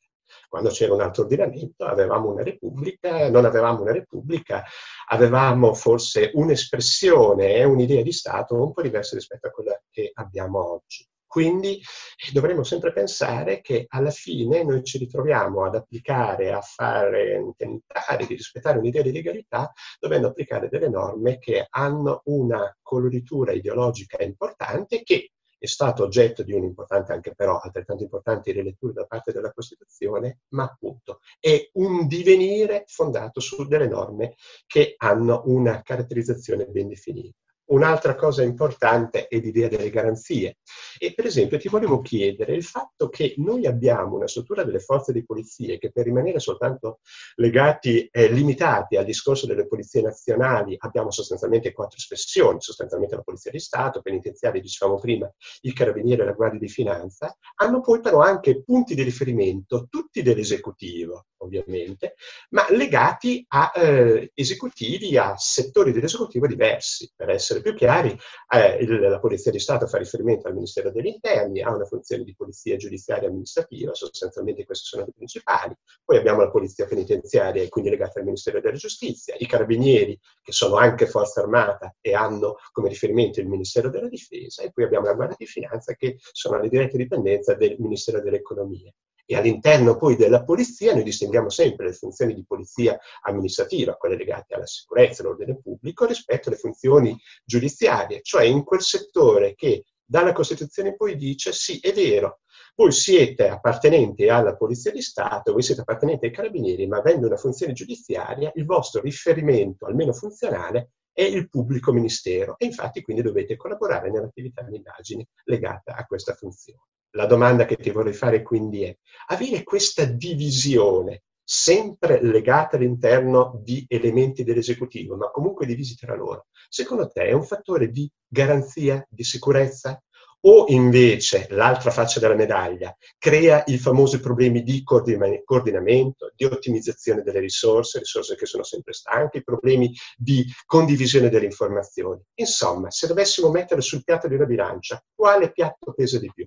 quando 0.49 0.71
c'era 0.71 0.95
un 0.95 1.01
altro 1.01 1.23
ordinamento 1.23 1.85
avevamo 1.85 2.31
una 2.31 2.43
repubblica, 2.43 3.29
non 3.31 3.45
avevamo 3.45 3.83
una 3.83 3.93
repubblica, 3.93 4.65
avevamo 5.09 5.75
forse 5.75 6.31
un'espressione 6.35 7.55
e 7.55 7.65
un'idea 7.65 8.03
di 8.03 8.13
Stato 8.13 8.55
un 8.55 8.73
po' 8.73 8.83
diversa 8.83 9.17
rispetto 9.17 9.49
a 9.49 9.51
quella 9.51 9.81
che 9.91 10.11
abbiamo 10.15 10.73
oggi. 10.75 11.07
Quindi 11.35 11.79
eh, 11.79 12.31
dovremmo 12.33 12.63
sempre 12.63 12.93
pensare 12.93 13.61
che 13.61 13.87
alla 13.89 14.13
fine 14.13 14.63
noi 14.63 14.85
ci 14.85 14.99
ritroviamo 14.99 15.65
ad 15.65 15.75
applicare, 15.75 16.53
a 16.53 16.61
fare, 16.61 17.53
tentare 17.57 18.25
di 18.25 18.37
rispettare 18.37 18.79
un'idea 18.79 19.03
di 19.03 19.11
legalità, 19.11 19.73
dovendo 19.99 20.29
applicare 20.29 20.69
delle 20.69 20.89
norme 20.89 21.39
che 21.39 21.67
hanno 21.69 22.21
una 22.27 22.73
coloritura 22.81 23.51
ideologica 23.51 24.23
importante 24.23 25.03
che 25.03 25.33
è 25.65 25.67
stato 25.67 26.03
oggetto 26.05 26.43
di 26.43 26.53
un'importante, 26.53 27.15
anche 27.15 27.35
però 27.35 27.59
altrettanto 27.59 28.03
importante, 28.03 28.53
rilettura 28.53 28.93
da 28.93 29.07
parte 29.07 29.33
della 29.33 29.51
Costituzione, 29.51 30.41
ma 30.49 30.65
appunto 30.65 31.21
è 31.41 31.71
un 31.75 32.07
divenire 32.07 32.85
fondato 32.87 33.41
su 33.41 33.67
delle 33.67 33.89
norme 33.89 34.35
che 34.67 34.95
hanno 34.99 35.43
una 35.47 35.81
caratterizzazione 35.81 36.67
ben 36.67 36.89
definita. 36.89 37.39
Un'altra 37.67 38.15
cosa 38.15 38.43
importante 38.43 39.27
è 39.27 39.39
l'idea 39.39 39.69
delle 39.69 39.91
garanzie. 39.91 40.59
E 40.99 41.15
per 41.15 41.27
esempio 41.27 41.59
ti 41.59 41.69
volevo 41.69 42.01
chiedere 42.03 42.55
il 42.55 42.63
fatto 42.63 43.09
che 43.09 43.35
noi 43.39 43.67
abbiamo 43.67 44.17
una 44.17 44.29
struttura 44.29 44.65
delle 44.65 44.81
forze 44.81 45.13
di 45.13 45.25
polizia 45.25 45.77
che 45.79 45.91
per 45.91 46.05
rimanere 46.05 46.39
soltanto 46.39 47.01
legati, 47.37 48.07
eh, 48.11 48.29
limitati 48.29 48.97
al 48.97 49.05
discorso 49.05 49.47
delle 49.47 49.67
polizie 49.67 50.03
nazionali, 50.03 50.77
abbiamo 50.79 51.11
sostanzialmente 51.11 51.73
quattro 51.73 51.97
espressioni, 51.97 52.61
sostanzialmente 52.61 53.17
la 53.17 53.23
Polizia 53.23 53.51
di 53.51 53.59
Stato, 53.59 54.03
penitenziari, 54.03 54.61
dicevamo 54.61 54.99
prima, 54.99 55.31
il 55.63 55.73
Carabiniere 55.73 56.23
e 56.23 56.27
la 56.27 56.33
Guardia 56.33 56.61
di 56.61 56.69
Finanza, 56.69 57.37
hanno 57.57 57.81
poi 57.81 58.01
però 58.01 58.21
anche 58.21 58.63
punti 58.63 58.95
di 58.95 59.03
riferimento, 59.03 59.87
tutti 59.89 60.23
dell'esecutivo, 60.23 61.27
ovviamente, 61.39 62.15
ma 62.51 62.67
legati 62.71 63.45
a 63.49 63.73
eh, 63.75 64.31
esecutivi, 64.35 65.17
a 65.17 65.35
settori 65.37 65.93
dell'esecutivo 65.93 66.47
diversi. 66.47 67.11
Per 67.15 67.29
essere 67.29 67.54
più 67.61 67.75
chiari, 67.75 68.17
eh, 68.49 68.87
la 68.87 69.21
Polizia 69.21 69.51
di 69.51 69.59
Stato 69.59 69.87
fa 69.87 69.99
riferimento 69.99 70.49
al 70.49 70.55
Ministero 70.55 70.91
degli 70.91 71.07
Interni, 71.07 71.63
ha 71.63 71.75
una 71.75 71.85
funzione 71.85 72.25
di 72.25 72.35
polizia 72.35 72.77
giudiziaria 72.77 73.29
amministrativa, 73.29 73.95
sostanzialmente 73.95 74.65
queste 74.65 74.85
sono 74.87 75.05
le 75.05 75.13
principali. 75.15 75.75
Poi 76.05 76.17
abbiamo 76.17 76.41
la 76.41 76.51
Polizia 76.51 76.87
Penitenziaria, 76.87 77.67
quindi 77.69 77.91
legata 77.91 78.19
al 78.19 78.25
Ministero 78.25 78.61
della 78.61 78.77
Giustizia, 78.77 79.35
i 79.39 79.47
Carabinieri, 79.47 80.19
che 80.43 80.53
sono 80.53 80.77
anche 80.77 81.07
Forza 81.07 81.41
Armata 81.41 81.95
e 82.01 82.15
hanno 82.15 82.57
come 82.73 82.89
riferimento 82.89 83.41
il 83.41 83.49
Ministero 83.49 83.91
della 83.91 84.09
Difesa, 84.09 84.63
e 84.63 84.71
poi 84.73 84.85
abbiamo 84.85 85.07
la 85.07 85.15
Guardia 85.15 85.37
di 85.39 85.47
Finanza, 85.47 85.95
che 85.95 86.19
sono 86.33 86.57
alle 86.57 86.69
dirette 86.69 86.97
dipendenze 86.97 87.57
del 87.57 87.77
Ministero 87.79 88.21
dell'Economia. 88.21 88.93
E 89.27 89.37
all'interno 89.37 89.97
poi 89.97 90.17
della 90.17 90.45
polizia 90.45 90.93
noi 90.93 91.03
distinguiamo 91.03 91.49
sempre 91.49 91.87
le 91.87 91.93
funzioni 91.93 92.35
di 92.35 92.45
polizia 92.47 92.99
amministrativa, 93.23 93.97
quelle 93.97 94.17
legate 94.17 94.55
alla 94.55 94.67
sicurezza 94.67 95.23
e 95.23 95.27
all'ordine 95.27 95.61
pubblico, 95.61 96.05
rispetto 96.05 96.49
alle 96.49 96.59
funzioni 96.59 97.19
giudiziarie, 97.45 98.21
cioè 98.23 98.45
in 98.45 98.65
quel 98.65 98.83
settore 98.83 99.55
che 99.55 99.85
dalla 100.05 100.33
Costituzione 100.33 100.95
poi 100.95 101.17
dice 101.17 101.53
sì, 101.53 101.79
è 101.81 101.93
vero, 101.93 102.41
voi 102.77 102.93
siete 102.93 103.49
appartenenti 103.49 104.29
alla 104.29 104.57
Polizia 104.57 104.91
di 104.91 105.01
Stato, 105.01 105.53
voi 105.53 105.63
siete 105.63 105.83
appartenenti 105.83 106.27
ai 106.27 106.33
Carabinieri, 106.33 106.87
ma 106.87 106.99
avendo 106.99 107.27
una 107.27 107.37
funzione 107.37 107.73
giudiziaria, 107.73 108.53
il 108.55 108.65
vostro 108.67 109.01
riferimento, 109.01 109.87
almeno 109.87 110.13
funzionale, 110.13 110.91
è 111.13 111.23
il 111.23 111.49
pubblico 111.49 111.93
ministero 111.93 112.57
e 112.59 112.67
infatti 112.67 113.01
quindi 113.01 113.23
dovete 113.23 113.57
collaborare 113.57 114.11
nell'attività 114.11 114.63
di 114.63 114.77
indagine 114.77 115.29
legata 115.45 115.95
a 115.95 116.05
questa 116.05 116.35
funzione. 116.35 116.83
La 117.17 117.27
domanda 117.27 117.65
che 117.65 117.77
ti 117.77 117.91
vorrei 117.91 118.13
fare 118.13 118.43
quindi 118.43 118.83
è, 118.83 118.97
avere 119.29 119.63
questa 119.63 120.05
divisione 120.05 121.23
sempre 121.45 122.21
legata 122.21 122.77
all'interno 122.77 123.61
di 123.63 123.85
elementi 123.87 124.43
dell'esecutivo, 124.43 125.15
ma 125.17 125.31
comunque 125.31 125.65
divisi 125.65 125.95
tra 125.95 126.17
loro, 126.17 126.47
secondo 126.69 127.09
te 127.09 127.27
è 127.27 127.33
un 127.33 127.45
fattore 127.45 127.91
di 127.91 128.11
garanzia, 128.27 129.07
di 129.09 129.23
sicurezza? 129.23 130.03
O 130.47 130.67
invece 130.69 131.47
l'altra 131.51 131.91
faccia 131.91 132.19
della 132.19 132.35
medaglia 132.35 132.95
crea 133.17 133.63
i 133.67 133.79
famosi 133.79 134.19
problemi 134.21 134.63
di 134.63 134.83
coordinamento, 134.83 136.33
di 136.35 136.45
ottimizzazione 136.45 137.23
delle 137.23 137.39
risorse, 137.39 138.01
risorse 138.01 138.35
che 138.35 138.45
sono 138.45 138.65
sempre 138.65 138.93
stanche, 138.93 139.43
problemi 139.43 139.91
di 140.17 140.45
condivisione 140.67 141.31
delle 141.31 141.47
informazioni. 141.47 142.21
Insomma, 142.35 142.91
se 142.91 143.07
dovessimo 143.07 143.51
mettere 143.51 143.81
sul 143.81 144.03
piatto 144.03 144.27
di 144.29 144.35
una 144.35 144.45
bilancia, 144.45 145.03
quale 145.15 145.51
piatto 145.51 145.95
pesa 145.95 146.19
di 146.19 146.31
più? 146.35 146.47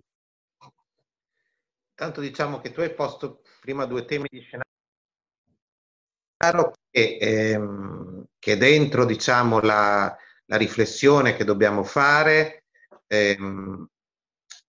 Tanto 1.98 2.22
diciamo 2.22 2.62
che 2.62 2.72
tu 2.72 2.82
hai 2.82 2.94
posto 2.94 3.42
prima 3.60 3.86
due 3.86 4.06
temi 4.06 4.28
di 4.30 4.40
scenario 4.40 4.70
chiaro 6.38 6.74
che, 6.92 7.18
ehm, 7.20 8.26
che 8.38 8.56
dentro 8.56 9.04
diciamo, 9.04 9.60
la, 9.62 10.16
la, 10.46 10.58
riflessione 10.58 11.36
che 11.36 11.44
dobbiamo 11.44 11.84
fare 11.84 12.66
ehm, 13.08 13.88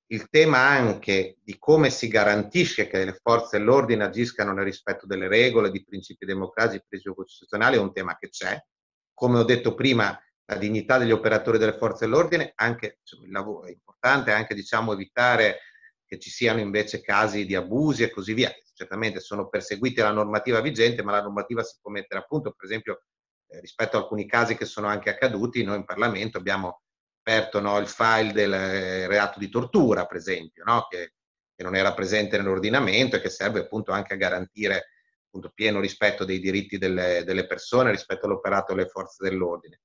il 0.07 0.29
tema 0.31 0.61
anche 0.61 1.37
di 1.43 1.59
come 1.59 1.91
si 1.91 2.09
garantisce 2.09 2.87
che 2.87 3.05
le 3.05 3.19
forze 3.23 3.59
dell'ordine 3.59 4.05
agiscano 4.05 4.55
nel 4.55 4.65
rispetto 4.65 5.05
delle 5.05 5.29
regole, 5.29 5.71
di 5.71 5.85
principi 5.85 6.25
democratici, 6.25 6.83
principi 6.89 7.15
costituzionali, 7.15 7.77
è 7.77 7.81
un 7.81 7.93
tema 7.93 8.17
che 8.17 8.31
c'è. 8.31 8.59
Come 9.13 9.39
ho 9.39 9.45
detto 9.45 9.75
prima, 9.75 10.19
la 10.47 10.57
dignità 10.57 10.97
degli 10.97 11.13
operatori 11.13 11.59
delle 11.59 11.77
forze 11.77 12.07
dell'ordine, 12.07 12.53
anche 12.55 13.01
il 13.23 13.31
lavoro 13.31 13.67
è 13.67 13.71
importante, 13.71 14.33
anche 14.33 14.55
diciamo, 14.55 14.95
evitare 14.95 15.59
che 16.09 16.19
ci 16.19 16.31
siano 16.31 16.59
invece 16.59 17.03
casi 17.03 17.45
di 17.45 17.55
abusi 17.55 18.03
e 18.03 18.11
così 18.11 18.33
via. 18.33 18.51
Certamente 18.73 19.21
sono 19.21 19.49
perseguiti 19.49 19.97
dalla 19.97 20.13
normativa 20.13 20.61
vigente, 20.61 21.03
ma 21.03 21.13
la 21.13 21.23
normativa 21.23 21.63
si 21.63 21.77
può 21.81 21.91
mettere 21.91 22.21
a 22.21 22.25
punto. 22.25 22.55
Per 22.57 22.65
esempio, 22.65 23.03
eh, 23.49 23.61
rispetto 23.61 23.97
a 23.97 24.01
alcuni 24.01 24.27
casi 24.27 24.57
che 24.57 24.65
sono 24.65 24.87
anche 24.87 25.11
accaduti, 25.11 25.63
noi 25.63 25.77
in 25.77 25.85
Parlamento 25.85 26.39
abbiamo 26.39 26.81
aperto 27.21 27.61
no, 27.61 27.77
il 27.79 27.89
file 27.89 28.33
del 28.33 28.53
eh, 28.55 29.07
reato 29.07 29.39
di 29.39 29.51
tortura, 29.51 30.07
per 30.07 30.17
esempio, 30.17 30.65
no? 30.65 30.87
che, 30.89 31.13
che, 31.55 31.63
non 31.63 31.77
era 31.77 31.93
presente 31.93 32.39
nell'ordinamento 32.39 33.17
e 33.17 33.21
che 33.21 33.29
serve 33.29 33.61
appunto 33.61 33.93
anche 33.93 34.15
a 34.15 34.17
garantire 34.17 34.93
appunto, 35.27 35.53
pieno 35.55 35.79
rispetto 35.81 36.25
dei 36.25 36.41
diritti 36.41 36.79
delle, 36.79 37.23
delle 37.25 37.47
persone 37.47 37.91
rispetto 37.91 38.25
all'operato 38.25 38.73
delle 38.73 38.89
forze 38.89 39.23
dell'ordine. 39.23 39.81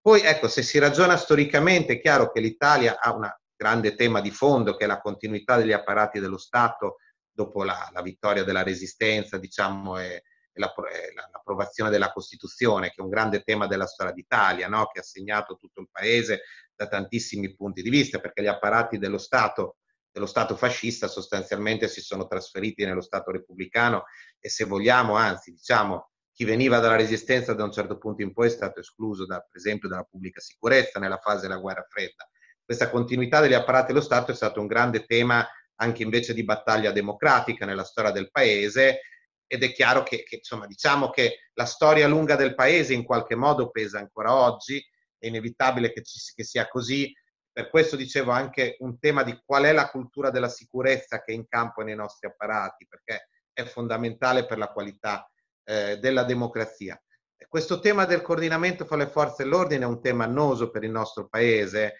Poi 0.00 0.22
ecco, 0.22 0.48
se 0.48 0.62
si 0.62 0.78
ragiona 0.78 1.16
storicamente, 1.16 1.94
è 1.94 2.00
chiaro 2.00 2.32
che 2.32 2.40
l'Italia 2.40 2.98
ha 2.98 3.14
un 3.14 3.24
grande 3.58 3.96
tema 3.96 4.20
di 4.20 4.30
fondo 4.30 4.76
che 4.76 4.84
è 4.84 4.86
la 4.86 5.00
continuità 5.00 5.56
degli 5.56 5.72
apparati 5.72 6.20
dello 6.20 6.38
Stato 6.38 6.98
dopo 7.30 7.64
la, 7.64 7.88
la 7.92 8.02
vittoria 8.02 8.44
della 8.44 8.62
resistenza, 8.62 9.36
diciamo, 9.36 9.98
e, 9.98 10.22
l'approvazione 10.58 11.90
della 11.90 12.12
Costituzione, 12.12 12.88
che 12.88 12.96
è 12.98 13.02
un 13.02 13.10
grande 13.10 13.42
tema 13.42 13.66
della 13.66 13.86
storia 13.86 14.12
d'Italia, 14.12 14.68
no? 14.68 14.86
che 14.86 15.00
ha 15.00 15.04
segnato 15.04 15.56
tutto 15.56 15.80
il 15.80 15.88
paese 15.90 16.42
da 16.74 16.88
tantissimi 16.88 17.54
punti 17.54 17.82
di 17.82 17.90
vista, 17.90 18.18
perché 18.18 18.42
gli 18.42 18.48
apparati 18.48 18.98
dello 18.98 19.18
Stato, 19.18 19.76
dello 20.10 20.26
Stato 20.26 20.56
fascista 20.56 21.06
sostanzialmente 21.06 21.86
si 21.86 22.00
sono 22.00 22.26
trasferiti 22.26 22.84
nello 22.84 23.00
Stato 23.00 23.30
repubblicano 23.30 24.04
e 24.38 24.48
se 24.48 24.64
vogliamo, 24.64 25.14
anzi 25.14 25.52
diciamo, 25.52 26.10
chi 26.32 26.44
veniva 26.44 26.78
dalla 26.78 26.96
resistenza 26.96 27.54
da 27.54 27.64
un 27.64 27.72
certo 27.72 27.98
punto 27.98 28.22
in 28.22 28.32
poi 28.32 28.46
è 28.46 28.50
stato 28.50 28.78
escluso 28.80 29.26
da, 29.26 29.40
per 29.40 29.56
esempio 29.56 29.88
dalla 29.88 30.04
pubblica 30.04 30.40
sicurezza 30.40 31.00
nella 31.00 31.18
fase 31.18 31.48
della 31.48 31.58
guerra 31.58 31.84
fredda. 31.88 32.28
Questa 32.68 32.90
continuità 32.90 33.40
degli 33.40 33.54
apparati 33.54 33.94
dello 33.94 34.04
Stato 34.04 34.30
è 34.30 34.34
stato 34.34 34.60
un 34.60 34.66
grande 34.66 35.06
tema 35.06 35.48
anche 35.76 36.02
invece 36.02 36.34
di 36.34 36.44
battaglia 36.44 36.92
democratica 36.92 37.64
nella 37.64 37.82
storia 37.82 38.10
del 38.10 38.30
paese 38.30 39.00
ed 39.46 39.62
è 39.62 39.72
chiaro 39.72 40.02
che, 40.02 40.22
che 40.22 40.36
insomma, 40.36 40.66
diciamo 40.66 41.08
che 41.08 41.48
la 41.54 41.64
storia 41.64 42.06
lunga 42.06 42.36
del 42.36 42.54
paese 42.54 42.92
in 42.92 43.04
qualche 43.04 43.36
modo 43.36 43.70
pesa 43.70 43.98
ancora 43.98 44.34
oggi 44.34 44.86
è 45.16 45.28
inevitabile 45.28 45.94
che, 45.94 46.02
ci, 46.02 46.18
che 46.34 46.44
sia 46.44 46.68
così. 46.68 47.10
Per 47.50 47.70
questo 47.70 47.96
dicevo 47.96 48.32
anche 48.32 48.76
un 48.80 48.98
tema 48.98 49.22
di 49.22 49.40
qual 49.46 49.64
è 49.64 49.72
la 49.72 49.88
cultura 49.88 50.28
della 50.28 50.50
sicurezza 50.50 51.22
che 51.22 51.32
è 51.32 51.34
in 51.34 51.48
campo 51.48 51.80
nei 51.80 51.96
nostri 51.96 52.28
apparati, 52.28 52.86
perché 52.86 53.30
è 53.50 53.64
fondamentale 53.64 54.44
per 54.44 54.58
la 54.58 54.68
qualità 54.68 55.26
eh, 55.64 55.96
della 55.96 56.24
democrazia. 56.24 57.02
Questo 57.48 57.80
tema 57.80 58.04
del 58.04 58.20
coordinamento 58.20 58.84
fra 58.84 58.96
le 58.96 59.06
forze 59.06 59.44
dell'ordine 59.44 59.84
è 59.84 59.88
un 59.88 60.02
tema 60.02 60.24
annoso 60.24 60.70
per 60.70 60.84
il 60.84 60.90
nostro 60.90 61.28
paese. 61.28 61.94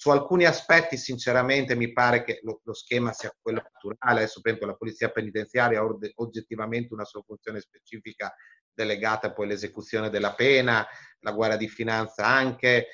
Su 0.00 0.08
alcuni 0.08 0.46
aspetti, 0.46 0.96
sinceramente, 0.96 1.74
mi 1.74 1.92
pare 1.92 2.24
che 2.24 2.40
lo, 2.42 2.62
lo 2.64 2.72
schema 2.72 3.12
sia 3.12 3.36
quello 3.38 3.60
naturale. 3.70 4.20
Adesso, 4.20 4.40
per 4.40 4.52
esempio, 4.52 4.72
la 4.72 4.78
polizia 4.78 5.10
penitenziaria 5.10 5.80
ha 5.80 5.86
oggettivamente 6.14 6.94
una 6.94 7.04
sua 7.04 7.20
funzione 7.20 7.60
specifica 7.60 8.34
delegata 8.72 9.30
poi 9.34 9.44
all'esecuzione 9.44 10.08
della 10.08 10.32
pena, 10.32 10.86
la 11.18 11.32
Guardia 11.32 11.58
di 11.58 11.68
Finanza 11.68 12.24
anche, 12.24 12.86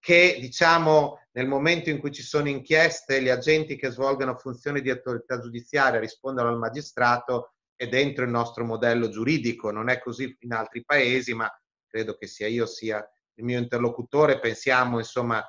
che 0.00 0.38
diciamo 0.40 1.28
nel 1.34 1.46
momento 1.46 1.90
in 1.90 2.00
cui 2.00 2.10
ci 2.10 2.22
sono 2.22 2.48
inchieste, 2.48 3.22
gli 3.22 3.28
agenti 3.28 3.76
che 3.76 3.90
svolgono 3.90 4.36
funzioni 4.36 4.80
di 4.80 4.90
autorità 4.90 5.38
giudiziaria 5.38 6.00
rispondono 6.00 6.48
al 6.48 6.58
magistrato 6.58 7.52
è 7.76 7.86
dentro 7.86 8.24
il 8.24 8.30
nostro 8.30 8.64
modello 8.64 9.08
giuridico, 9.10 9.70
non 9.70 9.88
è 9.88 10.00
così 10.00 10.36
in 10.40 10.52
altri 10.52 10.84
paesi, 10.84 11.34
ma 11.34 11.48
credo 11.86 12.16
che 12.16 12.26
sia 12.26 12.48
io 12.48 12.66
sia 12.66 12.98
il 13.34 13.44
mio 13.44 13.60
interlocutore, 13.60 14.40
pensiamo 14.40 14.98
insomma 14.98 15.40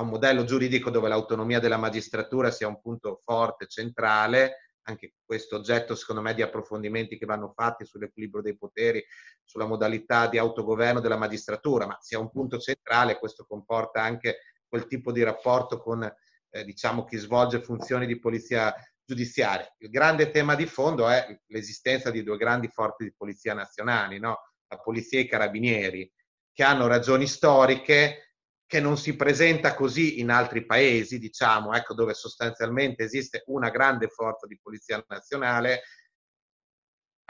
a 0.00 0.02
un 0.02 0.08
modello 0.08 0.44
giuridico 0.44 0.88
dove 0.88 1.08
l'autonomia 1.08 1.60
della 1.60 1.76
magistratura 1.76 2.50
sia 2.50 2.66
un 2.66 2.80
punto 2.80 3.20
forte, 3.22 3.66
centrale, 3.66 4.70
anche 4.84 5.12
questo 5.22 5.56
oggetto 5.56 5.94
secondo 5.94 6.22
me 6.22 6.32
di 6.32 6.40
approfondimenti 6.40 7.18
che 7.18 7.26
vanno 7.26 7.52
fatti 7.54 7.84
sull'equilibrio 7.84 8.42
dei 8.42 8.56
poteri, 8.56 9.04
sulla 9.44 9.66
modalità 9.66 10.26
di 10.26 10.38
autogoverno 10.38 11.00
della 11.00 11.18
magistratura, 11.18 11.86
ma 11.86 11.98
sia 12.00 12.18
un 12.18 12.30
punto 12.30 12.58
centrale, 12.58 13.18
questo 13.18 13.44
comporta 13.46 14.02
anche 14.02 14.38
quel 14.66 14.86
tipo 14.86 15.12
di 15.12 15.22
rapporto 15.22 15.78
con 15.78 16.02
eh, 16.02 16.64
diciamo 16.64 17.04
chi 17.04 17.18
svolge 17.18 17.60
funzioni 17.60 18.06
di 18.06 18.18
polizia 18.18 18.74
giudiziaria. 19.04 19.70
Il 19.78 19.90
grande 19.90 20.30
tema 20.30 20.54
di 20.54 20.64
fondo 20.64 21.08
è 21.08 21.38
l'esistenza 21.48 22.10
di 22.10 22.22
due 22.22 22.38
grandi 22.38 22.68
forze 22.68 23.04
di 23.04 23.12
polizia 23.14 23.52
nazionali, 23.52 24.18
no? 24.18 24.38
la 24.66 24.78
polizia 24.78 25.18
e 25.18 25.22
i 25.22 25.28
carabinieri, 25.28 26.10
che 26.52 26.62
hanno 26.64 26.86
ragioni 26.86 27.26
storiche 27.26 28.29
che 28.70 28.78
non 28.78 28.96
si 28.96 29.16
presenta 29.16 29.74
così 29.74 30.20
in 30.20 30.30
altri 30.30 30.64
paesi, 30.64 31.18
diciamo, 31.18 31.74
ecco, 31.74 31.92
dove 31.92 32.14
sostanzialmente 32.14 33.02
esiste 33.02 33.42
una 33.46 33.68
grande 33.68 34.06
forza 34.06 34.46
di 34.46 34.60
polizia 34.62 35.04
nazionale. 35.08 35.82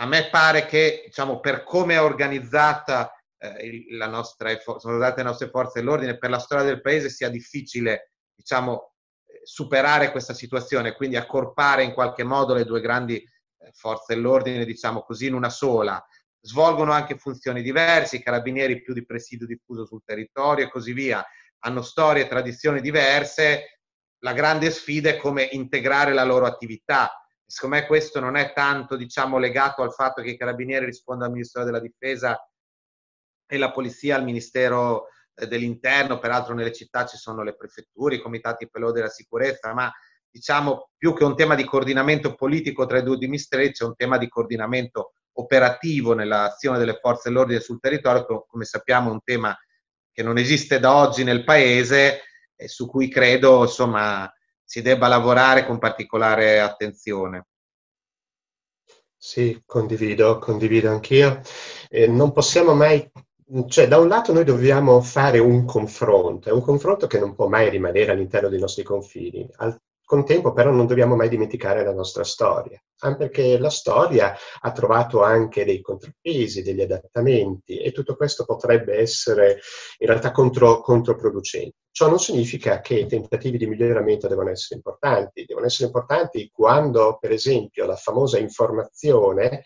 A 0.01 0.07
me 0.07 0.29
pare 0.29 0.67
che, 0.67 1.05
diciamo, 1.07 1.41
per 1.41 1.65
come 1.65 1.95
è 1.95 2.03
organizzata 2.03 3.11
eh, 3.39 3.87
la 3.93 4.07
nostra, 4.07 4.51
sono 4.77 4.99
le 4.99 5.23
nostre 5.23 5.49
forze 5.49 5.81
dell'ordine, 5.81 6.19
per 6.19 6.29
la 6.29 6.39
storia 6.39 6.63
del 6.63 6.83
paese 6.83 7.09
sia 7.09 7.31
difficile, 7.31 8.13
diciamo, 8.35 8.93
superare 9.43 10.11
questa 10.11 10.35
situazione, 10.35 10.93
quindi 10.93 11.17
accorpare 11.17 11.85
in 11.85 11.95
qualche 11.95 12.23
modo 12.23 12.53
le 12.53 12.67
due 12.67 12.83
grandi 12.83 13.17
eh, 13.17 13.71
forze 13.73 14.15
dell'ordine, 14.15 14.67
diciamo 14.67 15.01
così, 15.01 15.29
in 15.29 15.33
una 15.33 15.49
sola 15.49 16.07
svolgono 16.41 16.93
anche 16.93 17.19
funzioni 17.19 17.63
diverse, 17.63 18.17
i 18.17 18.23
carabinieri 18.23 18.81
più 18.83 18.95
di 18.95 19.05
presidio 19.05 19.47
diffuso 19.47 19.85
sul 19.85 20.03
territorio 20.05 20.65
e 20.67 20.71
così 20.71 20.93
via, 20.93 21.25
hanno 21.61 21.83
storie 21.83 22.25
e 22.25 22.29
tradizioni 22.29 22.81
diverse, 22.81 23.81
la 24.23 24.33
grande 24.33 24.71
sfida 24.71 25.11
è 25.11 25.17
come 25.17 25.49
integrare 25.53 26.13
la 26.13 26.25
loro 26.25 26.47
attività. 26.47 27.11
Secondo 27.45 27.77
me 27.77 27.87
questo 27.87 28.21
non 28.21 28.37
è 28.37 28.53
tanto 28.53 28.97
diciamo, 28.97 29.39
legato 29.39 29.83
al 29.83 29.93
fatto 29.93 30.23
che 30.23 30.31
i 30.31 30.37
carabinieri 30.37 30.85
rispondano 30.85 31.27
al 31.27 31.33
Ministero 31.33 31.65
della 31.65 31.81
Difesa 31.81 32.39
e 33.47 33.59
la 33.59 33.73
Polizia 33.73 34.17
al 34.17 34.25
Ministero 34.25 35.09
eh, 35.35 35.47
dell'Interno, 35.47 36.19
peraltro 36.19 36.55
nelle 36.55 36.73
città 36.73 37.07
ci 37.07 37.17
sono 37.17 37.43
le 37.43 37.57
prefetture, 37.57 38.17
i 38.17 38.21
comitati 38.21 38.69
per 38.69 38.81
l'ordine 38.81 39.03
della 39.03 39.15
sicurezza, 39.15 39.75
ma 39.75 39.91
diciamo 40.31 40.91
più 40.97 41.13
che 41.13 41.25
un 41.25 41.35
tema 41.35 41.57
di 41.57 41.65
coordinamento 41.65 42.35
politico 42.35 42.87
tra 42.87 42.99
i 42.99 43.03
due 43.03 43.17
ministeri, 43.19 43.73
c'è 43.73 43.85
un 43.85 43.97
tema 43.97 44.17
di 44.17 44.29
coordinamento 44.29 45.15
operativo 45.41 46.15
nell'azione 46.15 46.79
delle 46.79 46.99
forze 47.01 47.29
dell'ordine 47.29 47.61
sul 47.61 47.81
territorio, 47.81 48.47
come 48.49 48.65
sappiamo 48.65 49.11
è 49.11 49.13
un 49.13 49.23
tema 49.23 49.57
che 50.13 50.23
non 50.23 50.39
esiste 50.39 50.79
da 50.79 50.95
oggi 50.95 51.25
nel 51.25 51.45
paese 51.45 52.23
e 52.55 52.69
su 52.69 52.89
cui 52.89 53.09
credo 53.09 53.63
insomma, 53.63 54.33
si 54.65 54.83
debba 54.83 55.09
lavorare 55.09 55.67
con 55.67 55.79
particolare 55.79 56.61
attenzione. 56.61 57.47
Sì, 59.17 59.63
condivido, 59.67 60.39
condivido 60.39 60.91
anch'io. 60.91 61.41
Eh, 61.89 62.07
non 62.07 62.33
possiamo 62.33 62.75
mai 62.75 63.11
cioè, 63.67 63.89
da 63.89 63.99
un 63.99 64.07
lato 64.07 64.33
noi 64.33 64.45
dobbiamo 64.45 65.01
fare 65.01 65.41
un 65.41 65.65
confronto, 65.65 66.49
è 66.49 66.53
un 66.53 66.63
confronto 66.63 67.09
che 67.09 67.19
non 67.19 67.35
può 67.35 67.49
mai 67.49 67.69
rimanere 67.69 68.13
all'interno 68.13 68.49
dei 68.49 68.61
nostri 68.61 68.85
confini. 68.85 69.49
Al 69.57 69.77
contempo 70.11 70.53
però 70.53 70.73
non 70.73 70.89
dobbiamo 70.89 71.15
mai 71.15 71.29
dimenticare 71.29 71.85
la 71.85 71.93
nostra 71.93 72.25
storia, 72.25 72.83
anche 73.03 73.17
perché 73.17 73.57
la 73.61 73.71
storia 73.71 74.35
ha 74.61 74.73
trovato 74.73 75.23
anche 75.23 75.65
dei 75.65 75.81
contrappesi, 75.81 76.63
degli 76.63 76.81
adattamenti 76.81 77.79
e 77.79 77.93
tutto 77.93 78.17
questo 78.17 78.45
potrebbe 78.45 78.99
essere 78.99 79.61
in 79.99 80.09
realtà 80.09 80.33
contro, 80.33 80.81
controproducente. 80.81 81.77
Ciò 81.93 82.09
non 82.09 82.19
significa 82.19 82.81
che 82.81 82.95
i 82.95 83.07
tentativi 83.07 83.57
di 83.57 83.67
miglioramento 83.67 84.27
devono 84.27 84.51
essere 84.51 84.77
importanti, 84.77 85.45
devono 85.45 85.67
essere 85.67 85.87
importanti 85.87 86.51
quando, 86.53 87.17
per 87.21 87.31
esempio, 87.31 87.87
la 87.87 87.97
famosa 87.97 88.39
informazione 88.39 89.63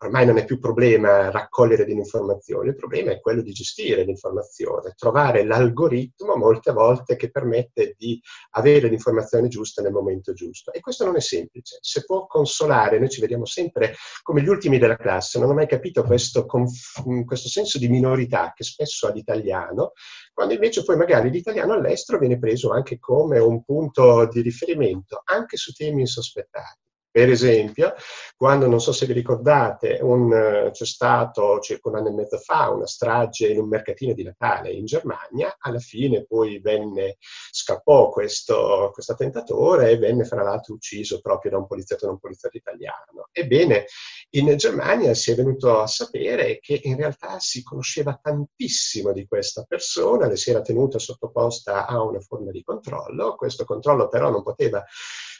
ormai 0.00 0.26
non 0.26 0.38
è 0.38 0.44
più 0.44 0.58
problema 0.58 1.30
raccogliere 1.30 1.84
delle 1.84 2.00
informazioni, 2.00 2.68
il 2.68 2.76
problema 2.76 3.10
è 3.10 3.20
quello 3.20 3.42
di 3.42 3.52
gestire 3.52 4.04
l'informazione, 4.04 4.94
trovare 4.96 5.44
l'algoritmo 5.44 6.36
molte 6.36 6.72
volte 6.72 7.16
che 7.16 7.30
permette 7.30 7.94
di 7.96 8.20
avere 8.50 8.88
l'informazione 8.88 9.48
giusta 9.48 9.82
nel 9.82 9.92
momento 9.92 10.32
giusto. 10.32 10.72
E 10.72 10.80
questo 10.80 11.04
non 11.04 11.16
è 11.16 11.20
semplice. 11.20 11.78
Se 11.80 12.04
può 12.04 12.26
consolare, 12.26 12.98
noi 12.98 13.08
ci 13.08 13.20
vediamo 13.20 13.44
sempre 13.44 13.94
come 14.22 14.42
gli 14.42 14.48
ultimi 14.48 14.78
della 14.78 14.96
classe, 14.96 15.38
non 15.38 15.50
ho 15.50 15.54
mai 15.54 15.66
capito 15.66 16.04
questo, 16.04 16.46
questo 16.46 17.48
senso 17.48 17.78
di 17.78 17.88
minorità 17.88 18.52
che 18.54 18.64
spesso 18.64 19.08
ha 19.08 19.12
l'italiano, 19.12 19.92
quando 20.32 20.54
invece 20.54 20.84
poi 20.84 20.96
magari 20.96 21.30
l'italiano 21.30 21.72
all'estero 21.72 22.18
viene 22.18 22.38
preso 22.38 22.70
anche 22.70 22.98
come 22.98 23.38
un 23.38 23.64
punto 23.64 24.26
di 24.28 24.40
riferimento, 24.40 25.22
anche 25.24 25.56
su 25.56 25.72
temi 25.72 26.00
insospettati. 26.02 26.86
Per 27.10 27.28
esempio, 27.30 27.94
quando, 28.36 28.66
non 28.66 28.80
so 28.80 28.92
se 28.92 29.06
vi 29.06 29.14
ricordate, 29.14 29.98
un, 30.02 30.68
c'è 30.70 30.84
stato 30.84 31.58
circa 31.60 31.88
un 31.88 31.96
anno 31.96 32.08
e 32.08 32.12
mezzo 32.12 32.36
fa 32.38 32.68
una 32.70 32.86
strage 32.86 33.48
in 33.48 33.58
un 33.58 33.68
mercatino 33.68 34.12
di 34.12 34.22
Natale 34.22 34.70
in 34.70 34.84
Germania, 34.84 35.56
alla 35.58 35.78
fine 35.78 36.26
poi 36.26 36.60
venne, 36.60 37.16
scappò 37.50 38.10
questo, 38.10 38.90
questo 38.92 39.12
attentatore 39.12 39.90
e 39.90 39.96
venne 39.96 40.24
fra 40.24 40.42
l'altro 40.42 40.74
ucciso 40.74 41.20
proprio 41.20 41.52
da 41.52 41.58
un 41.58 41.66
poliziotto, 41.66 42.06
da 42.06 42.12
un 42.12 42.18
poliziotto 42.18 42.58
italiano. 42.58 43.28
Ebbene, 43.32 43.86
in 44.30 44.54
Germania 44.56 45.14
si 45.14 45.30
è 45.30 45.34
venuto 45.34 45.80
a 45.80 45.86
sapere 45.86 46.58
che 46.60 46.80
in 46.82 46.96
realtà 46.96 47.38
si 47.38 47.62
conosceva 47.62 48.18
tantissimo 48.20 49.12
di 49.12 49.26
questa 49.26 49.64
persona, 49.66 50.28
le 50.28 50.36
si 50.36 50.50
era 50.50 50.60
tenuta 50.60 50.98
sottoposta 50.98 51.86
a 51.86 52.02
una 52.02 52.20
forma 52.20 52.50
di 52.50 52.62
controllo, 52.62 53.34
questo 53.34 53.64
controllo 53.64 54.08
però 54.08 54.30
non 54.30 54.42
poteva 54.42 54.84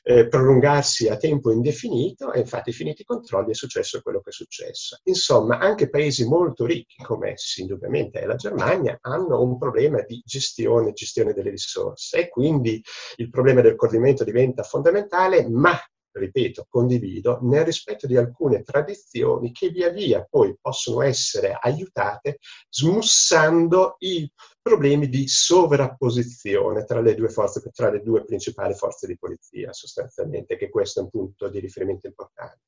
eh, 0.03 0.29
prolungarsi 0.29 1.09
a 1.09 1.17
tempo 1.17 1.51
indefinito 1.51 2.33
e 2.33 2.41
infatti 2.41 2.73
finiti 2.73 3.03
i 3.03 3.05
controlli 3.05 3.51
è 3.51 3.55
successo 3.55 4.01
quello 4.03 4.21
che 4.21 4.31
è 4.31 4.33
successo. 4.33 4.99
Insomma, 5.05 5.59
anche 5.59 5.89
paesi 5.89 6.27
molto 6.27 6.65
ricchi, 6.65 7.03
come 7.03 7.35
indubbiamente 7.57 8.21
è 8.21 8.27
la 8.27 8.37
Germania, 8.37 8.99
hanno 9.01 9.43
un 9.43 9.59
problema 9.59 10.03
di 10.03 10.23
gestione, 10.25 10.93
gestione 10.93 11.33
delle 11.33 11.51
risorse 11.51 12.19
e 12.19 12.29
quindi 12.29 12.83
il 13.17 13.31
problema 13.31 13.61
del 13.61 13.77
coordinamento 13.77 14.25
diventa 14.25 14.63
fondamentale, 14.63 15.49
ma 15.49 15.79
ripeto, 16.19 16.67
condivido, 16.69 17.39
nel 17.43 17.65
rispetto 17.65 18.07
di 18.07 18.17
alcune 18.17 18.63
tradizioni 18.63 19.53
che 19.53 19.69
via 19.69 19.91
via 19.91 20.27
poi 20.29 20.57
possono 20.61 21.03
essere 21.03 21.57
aiutate 21.59 22.39
smussando 22.69 23.97
i 23.99 24.31
problemi 24.69 25.09
di 25.09 25.27
sovrapposizione 25.27 26.85
tra 26.85 27.01
le 27.01 27.15
due 27.15 27.31
forze, 27.31 27.63
tra 27.73 27.91
le 27.91 28.03
due 28.03 28.23
principali 28.25 28.75
forze 28.75 29.07
di 29.07 29.17
polizia, 29.17 29.73
sostanzialmente, 29.73 30.59
che 30.59 30.69
questo 30.69 31.01
è 31.01 31.03
un 31.05 31.09
punto 31.09 31.49
di 31.49 31.59
riferimento 31.59 32.07
importante. 32.07 32.61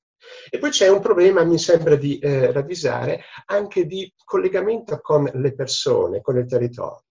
E 0.49 0.59
poi 0.59 0.71
c'è 0.71 0.89
un 0.89 1.01
problema, 1.01 1.45
mi 1.45 1.59
sembra 1.59 1.97
di 1.97 2.19
eh, 2.19 2.53
ravvisare, 2.53 3.23
anche 3.47 3.85
di 3.85 4.11
collegamento 4.25 5.01
con 5.01 5.31
le 5.35 5.55
persone, 5.55 6.23
con 6.23 6.39
il 6.39 6.47
territorio. 6.47 7.05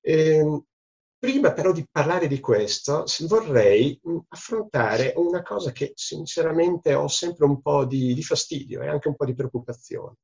Eh, 0.00 0.62
Prima 1.22 1.52
però 1.52 1.70
di 1.70 1.86
parlare 1.88 2.26
di 2.26 2.40
questo, 2.40 3.04
vorrei 3.28 3.96
affrontare 4.30 5.12
una 5.14 5.40
cosa 5.40 5.70
che 5.70 5.92
sinceramente 5.94 6.94
ho 6.94 7.06
sempre 7.06 7.44
un 7.44 7.62
po' 7.62 7.84
di, 7.84 8.12
di 8.12 8.24
fastidio 8.24 8.82
e 8.82 8.88
anche 8.88 9.06
un 9.06 9.14
po' 9.14 9.24
di 9.24 9.32
preoccupazione. 9.32 10.16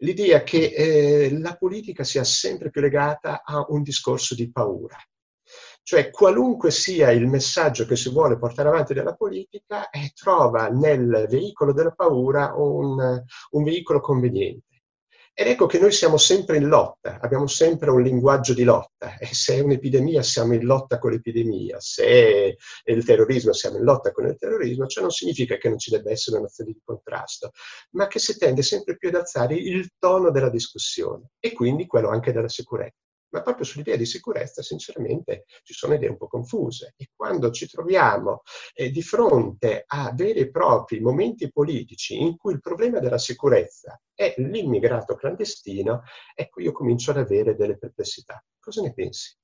L'idea 0.00 0.42
che 0.42 0.74
eh, 0.74 1.38
la 1.38 1.56
politica 1.56 2.04
sia 2.04 2.22
sempre 2.22 2.68
più 2.68 2.82
legata 2.82 3.40
a 3.42 3.64
un 3.70 3.82
discorso 3.82 4.34
di 4.34 4.52
paura. 4.52 4.98
Cioè, 5.82 6.10
qualunque 6.10 6.70
sia 6.70 7.10
il 7.12 7.28
messaggio 7.28 7.86
che 7.86 7.96
si 7.96 8.10
vuole 8.10 8.36
portare 8.36 8.68
avanti 8.68 8.92
dalla 8.92 9.14
politica, 9.14 9.88
eh, 9.88 10.12
trova 10.14 10.68
nel 10.68 11.28
veicolo 11.30 11.72
della 11.72 11.92
paura 11.92 12.52
un, 12.54 13.24
un 13.52 13.64
veicolo 13.64 14.00
conveniente. 14.00 14.75
Ed 15.38 15.48
ecco 15.48 15.66
che 15.66 15.78
noi 15.78 15.92
siamo 15.92 16.16
sempre 16.16 16.56
in 16.56 16.66
lotta, 16.66 17.18
abbiamo 17.20 17.46
sempre 17.46 17.90
un 17.90 18.00
linguaggio 18.00 18.54
di 18.54 18.64
lotta. 18.64 19.18
E 19.18 19.26
se 19.34 19.56
è 19.56 19.60
un'epidemia 19.60 20.22
siamo 20.22 20.54
in 20.54 20.64
lotta 20.64 20.98
con 20.98 21.10
l'epidemia, 21.10 21.78
se 21.78 22.06
è 22.06 22.90
il 22.90 23.04
terrorismo 23.04 23.52
siamo 23.52 23.76
in 23.76 23.84
lotta 23.84 24.12
con 24.12 24.24
il 24.24 24.38
terrorismo, 24.38 24.86
ciò 24.86 25.02
non 25.02 25.10
significa 25.10 25.58
che 25.58 25.68
non 25.68 25.78
ci 25.78 25.90
debba 25.90 26.10
essere 26.10 26.38
un'azione 26.38 26.72
di 26.72 26.80
contrasto, 26.82 27.50
ma 27.90 28.06
che 28.06 28.18
si 28.18 28.38
tende 28.38 28.62
sempre 28.62 28.96
più 28.96 29.10
ad 29.10 29.16
alzare 29.16 29.56
il 29.56 29.90
tono 29.98 30.30
della 30.30 30.48
discussione 30.48 31.32
e 31.38 31.52
quindi 31.52 31.86
quello 31.86 32.08
anche 32.08 32.32
della 32.32 32.48
sicurezza 32.48 33.05
ma 33.30 33.42
proprio 33.42 33.64
sull'idea 33.64 33.96
di 33.96 34.06
sicurezza, 34.06 34.62
sinceramente, 34.62 35.44
ci 35.62 35.72
sono 35.72 35.94
idee 35.94 36.10
un 36.10 36.16
po' 36.16 36.28
confuse. 36.28 36.94
E 36.96 37.10
quando 37.14 37.50
ci 37.50 37.68
troviamo 37.68 38.42
eh, 38.74 38.90
di 38.90 39.02
fronte 39.02 39.84
a 39.86 40.12
veri 40.14 40.40
e 40.40 40.50
propri 40.50 41.00
momenti 41.00 41.50
politici 41.50 42.20
in 42.20 42.36
cui 42.36 42.52
il 42.52 42.60
problema 42.60 42.98
della 42.98 43.18
sicurezza 43.18 44.00
è 44.14 44.34
l'immigrato 44.38 45.14
clandestino, 45.14 46.02
ecco, 46.34 46.60
io 46.60 46.72
comincio 46.72 47.10
ad 47.10 47.18
avere 47.18 47.54
delle 47.54 47.76
perplessità. 47.76 48.42
Cosa 48.58 48.82
ne 48.82 48.92
pensi? 48.92 49.36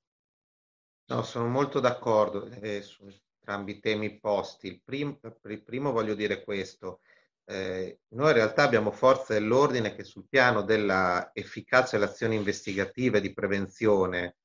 No, 1.06 1.22
sono 1.22 1.48
molto 1.48 1.80
d'accordo 1.80 2.46
eh, 2.46 2.80
su 2.82 3.06
entrambi 3.38 3.72
i 3.72 3.80
temi 3.80 4.18
posti. 4.18 4.68
Il, 4.68 4.80
prim- 4.82 5.18
il 5.44 5.62
primo 5.62 5.92
voglio 5.92 6.14
dire 6.14 6.42
questo 6.42 7.00
eh, 7.44 8.00
noi 8.08 8.28
in 8.28 8.36
realtà 8.36 8.62
abbiamo 8.62 8.90
forze 8.90 9.34
dell'ordine 9.34 9.94
che 9.94 10.04
sul 10.04 10.28
piano 10.28 10.62
dell'efficacia 10.62 11.98
delle 11.98 12.10
azioni 12.10 12.36
investigative 12.36 13.20
di 13.20 13.32
prevenzione 13.32 14.36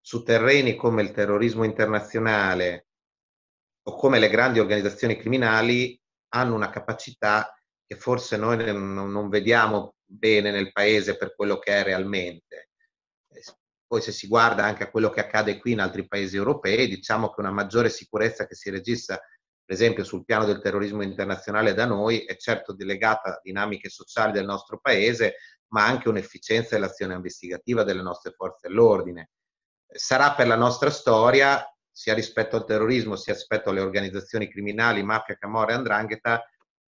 su 0.00 0.22
terreni 0.22 0.76
come 0.76 1.02
il 1.02 1.12
terrorismo 1.12 1.64
internazionale 1.64 2.86
o 3.86 3.96
come 3.96 4.18
le 4.18 4.28
grandi 4.28 4.60
organizzazioni 4.60 5.16
criminali 5.16 5.98
hanno 6.34 6.54
una 6.54 6.70
capacità 6.70 7.54
che 7.86 7.96
forse 7.96 8.36
noi 8.36 8.56
non 8.72 9.28
vediamo 9.28 9.94
bene 10.04 10.50
nel 10.50 10.72
paese 10.72 11.16
per 11.16 11.34
quello 11.34 11.58
che 11.58 11.80
è 11.80 11.82
realmente. 11.82 12.70
Eh, 13.28 13.42
poi 13.86 14.00
se 14.00 14.12
si 14.12 14.26
guarda 14.26 14.64
anche 14.64 14.84
a 14.84 14.90
quello 14.90 15.10
che 15.10 15.20
accade 15.20 15.58
qui 15.58 15.72
in 15.72 15.80
altri 15.80 16.06
paesi 16.06 16.36
europei, 16.36 16.88
diciamo 16.88 17.30
che 17.30 17.40
una 17.40 17.50
maggiore 17.50 17.90
sicurezza 17.90 18.46
che 18.46 18.54
si 18.54 18.70
registra 18.70 19.20
per 19.64 19.74
esempio 19.74 20.04
sul 20.04 20.24
piano 20.24 20.44
del 20.44 20.60
terrorismo 20.60 21.02
internazionale 21.02 21.72
da 21.72 21.86
noi, 21.86 22.24
è 22.24 22.36
certo 22.36 22.74
delegata 22.74 23.30
a 23.30 23.40
dinamiche 23.42 23.88
sociali 23.88 24.32
del 24.32 24.44
nostro 24.44 24.78
paese, 24.78 25.36
ma 25.68 25.86
anche 25.86 26.08
un'efficienza 26.08 26.74
dell'azione 26.74 27.14
investigativa 27.14 27.82
delle 27.82 28.02
nostre 28.02 28.32
forze 28.32 28.68
dell'ordine. 28.68 29.30
Sarà 29.86 30.34
per 30.34 30.46
la 30.46 30.56
nostra 30.56 30.90
storia, 30.90 31.66
sia 31.90 32.12
rispetto 32.12 32.56
al 32.56 32.66
terrorismo, 32.66 33.16
sia 33.16 33.32
rispetto 33.32 33.70
alle 33.70 33.80
organizzazioni 33.80 34.50
criminali, 34.50 35.02
mafia, 35.02 35.36
camorra 35.36 35.72
e 35.72 35.76
andrangheta, 35.76 36.44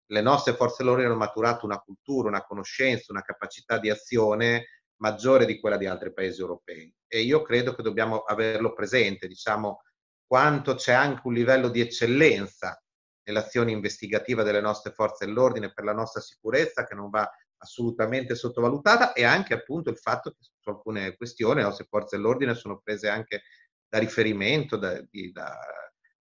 le 0.07 0.21
nostre 0.21 0.53
forze 0.53 0.77
dell'ordine 0.79 1.07
hanno 1.07 1.17
maturato 1.17 1.65
una 1.65 1.79
cultura, 1.79 2.27
una 2.27 2.43
conoscenza, 2.43 3.11
una 3.11 3.23
capacità 3.23 3.79
di 3.79 3.89
azione 3.89 4.67
maggiore 4.97 5.45
di 5.45 5.59
quella 5.59 5.77
di 5.77 5.85
altri 5.85 6.13
paesi 6.13 6.41
europei. 6.41 6.93
E 7.07 7.21
io 7.21 7.41
credo 7.41 7.73
che 7.73 7.81
dobbiamo 7.81 8.19
averlo 8.19 8.73
presente, 8.73 9.27
diciamo, 9.27 9.81
quanto 10.35 10.75
c'è 10.75 10.91
anche 10.91 11.21
un 11.23 11.33
livello 11.33 11.69
di 11.69 11.79
eccellenza 11.79 12.77
nell'azione 13.23 13.71
investigativa 13.71 14.43
delle 14.43 14.59
nostre 14.59 14.91
forze 14.91 15.25
dell'ordine 15.25 15.71
per 15.71 15.85
la 15.85 15.93
nostra 15.93 16.19
sicurezza 16.19 16.85
che 16.85 16.93
non 16.93 17.09
va 17.09 17.25
assolutamente 17.59 18.35
sottovalutata 18.35 19.13
e 19.13 19.23
anche 19.23 19.53
appunto 19.53 19.89
il 19.89 19.97
fatto 19.97 20.31
che 20.31 20.39
su 20.59 20.69
alcune 20.69 21.15
questioni 21.15 21.59
le 21.59 21.67
nostre 21.67 21.87
forze 21.89 22.17
dell'ordine 22.17 22.53
sono 22.53 22.81
prese 22.83 23.07
anche 23.07 23.43
da 23.87 23.97
riferimento 23.97 24.75
da, 24.75 25.01
di, 25.09 25.31
da 25.31 25.57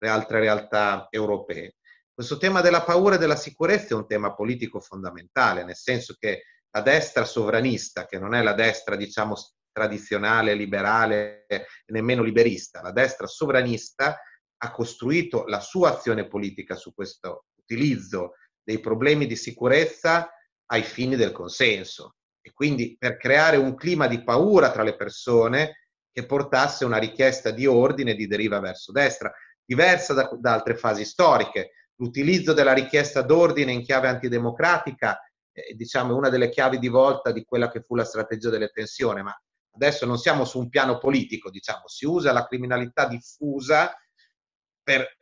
altre 0.02 0.42
realtà 0.42 1.08
europee. 1.10 1.78
Questo 2.14 2.36
tema 2.36 2.60
della 2.60 2.84
paura 2.84 3.16
e 3.16 3.18
della 3.18 3.38
sicurezza 3.38 3.94
è 3.94 3.98
un 3.98 4.08
tema 4.08 4.34
politico 4.34 4.82
fondamentale, 4.82 5.64
nel 5.64 5.78
senso 5.78 6.18
che 6.20 6.44
la 6.70 6.82
destra 6.82 7.24
sovranista, 7.24 8.06
che 8.08 8.20
non 8.20 8.34
è 8.34 8.42
la 8.44 8.54
destra, 8.56 8.98
diciamo, 8.98 9.38
tradizionale, 9.72 10.54
liberale 10.54 11.46
nemmeno 11.88 12.24
liberista. 12.24 12.82
La 12.82 12.92
destra 12.92 13.28
sovranista 13.28 14.20
ha 14.64 14.72
costruito 14.72 15.46
la 15.46 15.60
sua 15.60 15.98
azione 15.98 16.28
politica 16.28 16.76
su 16.76 16.94
questo 16.94 17.46
utilizzo 17.56 18.36
dei 18.64 18.80
problemi 18.80 19.26
di 19.26 19.36
sicurezza 19.36 20.30
ai 20.68 20.84
fini 20.84 21.16
del 21.16 21.32
consenso 21.32 22.16
e 22.42 22.52
quindi 22.54 22.96
per 22.98 23.18
creare 23.18 23.58
un 23.58 23.76
clima 23.76 24.08
di 24.08 24.24
paura 24.24 24.72
tra 24.72 24.84
le 24.84 24.96
persone 24.96 25.88
che 26.12 26.26
portasse 26.26 26.86
una 26.86 26.98
richiesta 26.98 27.52
di 27.52 27.66
ordine 27.66 28.16
di 28.16 28.28
deriva 28.28 28.60
verso 28.60 28.92
destra, 28.92 29.32
diversa 29.64 30.14
da, 30.14 30.30
da 30.40 30.54
altre 30.54 30.76
fasi 30.76 31.06
storiche. 31.06 31.72
L'utilizzo 31.96 32.54
della 32.54 32.74
richiesta 32.74 33.22
d'ordine 33.22 33.72
in 33.72 33.84
chiave 33.84 34.08
antidemocratica 34.08 35.18
è 35.52 35.74
diciamo, 35.74 36.16
una 36.16 36.30
delle 36.30 36.50
chiavi 36.50 36.80
di 36.80 36.88
volta 36.88 37.32
di 37.32 37.44
quella 37.44 37.70
che 37.70 37.82
fu 37.82 37.96
la 37.96 38.06
strategia 38.06 38.50
delle 38.50 38.70
tensioni, 38.70 39.22
ma 39.22 39.36
adesso 39.74 40.06
non 40.06 40.18
siamo 40.18 40.46
su 40.46 40.60
un 40.60 40.70
piano 40.70 40.98
politico, 40.98 41.50
diciamo, 41.50 41.88
si 41.88 42.06
usa 42.06 42.32
la 42.32 42.46
criminalità 42.46 43.08
diffusa 43.08 43.96
per, 44.84 45.18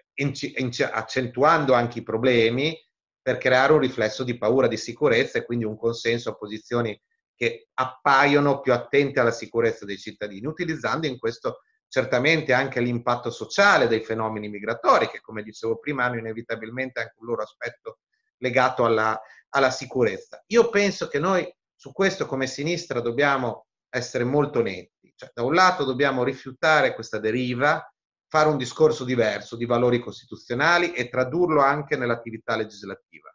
accentuando 0.92 1.74
anche 1.74 2.00
i 2.00 2.04
problemi 2.04 2.78
per 3.22 3.38
creare 3.38 3.74
un 3.74 3.80
riflesso 3.80 4.24
di 4.24 4.38
paura 4.38 4.68
di 4.68 4.78
sicurezza 4.78 5.38
e 5.38 5.46
quindi 5.46 5.66
un 5.66 5.78
consenso 5.78 6.30
a 6.30 6.36
posizioni 6.36 7.00
che 7.36 7.70
appaiono 7.76 8.60
più 8.60 8.74
attente 8.74 9.20
alla 9.20 9.32
sicurezza 9.32 9.86
dei 9.86 9.98
cittadini, 9.98 10.46
utilizzando 10.46 11.08
in 11.08 11.18
questo 11.18 11.62
certamente 11.88 12.54
anche 12.54 12.82
l'impatto 12.82 13.32
sociale 13.32 13.88
dei 13.88 14.02
fenomeni 14.02 14.50
migratori, 14.50 15.08
che 15.08 15.22
come 15.22 15.42
dicevo 15.42 15.80
prima 15.80 16.04
hanno 16.04 16.18
inevitabilmente 16.18 17.00
anche 17.00 17.16
un 17.18 17.28
loro 17.28 17.42
aspetto 17.42 18.00
legato 18.38 18.86
alla, 18.86 19.20
alla 19.50 19.72
sicurezza. 19.72 20.44
Io 20.48 20.70
penso 20.70 21.08
che 21.08 21.20
noi 21.20 21.52
su 21.76 21.92
questo 21.92 22.26
come 22.26 22.46
sinistra 22.46 23.00
dobbiamo 23.00 23.68
essere 23.90 24.24
molto 24.24 24.62
netti. 24.62 25.12
Cioè, 25.16 25.32
da 25.34 25.44
un 25.44 25.54
lato 25.54 25.84
dobbiamo 25.84 26.24
rifiutare 26.24 26.94
questa 26.94 27.20
deriva, 27.20 27.84
fare 28.28 28.50
un 28.50 28.58
discorso 28.58 29.04
diverso 29.04 29.56
di 29.56 29.66
valori 29.66 30.00
costituzionali 30.00 30.94
e 30.94 31.10
tradurlo 31.10 31.62
anche 31.62 31.98
nell'attività 31.98 32.56
legislativa. 32.56 33.34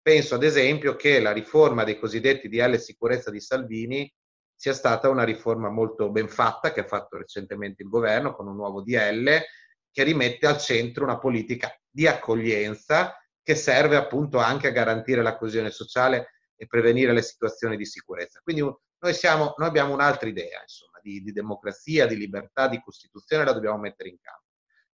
Penso 0.00 0.36
ad 0.36 0.44
esempio 0.44 0.96
che 0.96 1.20
la 1.20 1.32
riforma 1.32 1.84
dei 1.84 1.98
cosiddetti 1.98 2.48
DL 2.48 2.78
sicurezza 2.78 3.30
di 3.30 3.40
Salvini 3.40 4.10
sia 4.54 4.72
stata 4.72 5.08
una 5.08 5.24
riforma 5.24 5.68
molto 5.68 6.10
ben 6.10 6.28
fatta 6.28 6.72
che 6.72 6.80
ha 6.80 6.86
fatto 6.86 7.16
recentemente 7.16 7.82
il 7.82 7.88
governo 7.88 8.34
con 8.34 8.46
un 8.46 8.56
nuovo 8.56 8.82
DL 8.82 9.40
che 9.90 10.02
rimette 10.02 10.46
al 10.46 10.58
centro 10.58 11.04
una 11.04 11.18
politica 11.18 11.74
di 11.88 12.06
accoglienza 12.06 13.16
che 13.42 13.54
serve 13.54 13.96
appunto 13.96 14.38
anche 14.38 14.68
a 14.68 14.72
garantire 14.72 15.22
la 15.22 15.36
coesione 15.36 15.70
sociale 15.70 16.34
e 16.56 16.66
prevenire 16.66 17.12
le 17.12 17.22
situazioni 17.22 17.76
di 17.76 17.86
sicurezza. 17.86 18.40
Quindi 18.42 18.62
noi, 19.00 19.14
siamo, 19.14 19.54
noi 19.56 19.68
abbiamo 19.68 19.92
un'altra 19.92 20.28
idea, 20.28 20.60
insomma, 20.60 20.98
di, 21.02 21.22
di 21.22 21.32
democrazia, 21.32 22.06
di 22.06 22.16
libertà, 22.16 22.68
di 22.68 22.80
Costituzione, 22.82 23.44
la 23.44 23.52
dobbiamo 23.52 23.78
mettere 23.78 24.10
in 24.10 24.18
campo. 24.20 24.44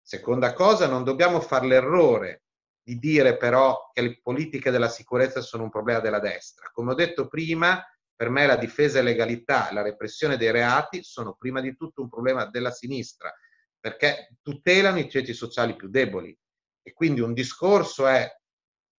Seconda 0.00 0.52
cosa, 0.52 0.86
non 0.86 1.02
dobbiamo 1.02 1.40
fare 1.40 1.66
l'errore 1.66 2.42
di 2.80 2.98
dire 3.00 3.36
però 3.36 3.90
che 3.92 4.00
le 4.00 4.20
politiche 4.22 4.70
della 4.70 4.88
sicurezza 4.88 5.40
sono 5.40 5.64
un 5.64 5.70
problema 5.70 5.98
della 5.98 6.20
destra. 6.20 6.70
Come 6.72 6.92
ho 6.92 6.94
detto 6.94 7.26
prima, 7.26 7.84
per 8.14 8.30
me 8.30 8.46
la 8.46 8.56
difesa 8.56 9.00
e 9.00 9.02
legalità 9.02 9.68
e 9.68 9.74
la 9.74 9.82
repressione 9.82 10.36
dei 10.36 10.52
reati 10.52 11.02
sono 11.02 11.34
prima 11.34 11.60
di 11.60 11.74
tutto 11.74 12.00
un 12.00 12.08
problema 12.08 12.46
della 12.46 12.70
sinistra, 12.70 13.34
perché 13.78 14.36
tutelano 14.40 15.00
i 15.00 15.10
ceti 15.10 15.34
sociali 15.34 15.74
più 15.74 15.88
deboli. 15.88 16.36
E 16.80 16.92
quindi 16.92 17.20
un 17.20 17.34
discorso 17.34 18.06
è 18.06 18.32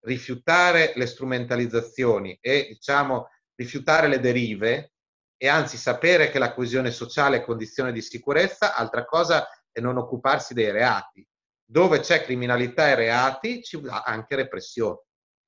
rifiutare 0.01 0.91
le 0.95 1.05
strumentalizzazioni 1.05 2.37
e 2.41 2.67
diciamo 2.69 3.29
rifiutare 3.55 4.07
le 4.07 4.19
derive 4.19 4.95
e 5.37 5.47
anzi 5.47 5.77
sapere 5.77 6.29
che 6.29 6.39
la 6.39 6.53
coesione 6.53 6.91
sociale 6.91 7.37
è 7.37 7.43
condizione 7.43 7.91
di 7.91 8.01
sicurezza, 8.01 8.75
altra 8.75 9.05
cosa 9.05 9.47
è 9.71 9.79
non 9.79 9.97
occuparsi 9.97 10.53
dei 10.53 10.71
reati. 10.71 11.25
Dove 11.63 11.99
c'è 11.99 12.23
criminalità 12.23 12.87
e 12.87 12.95
reati 12.95 13.61
ci 13.61 13.79
va 13.79 14.01
anche 14.01 14.35
repressione. 14.35 15.01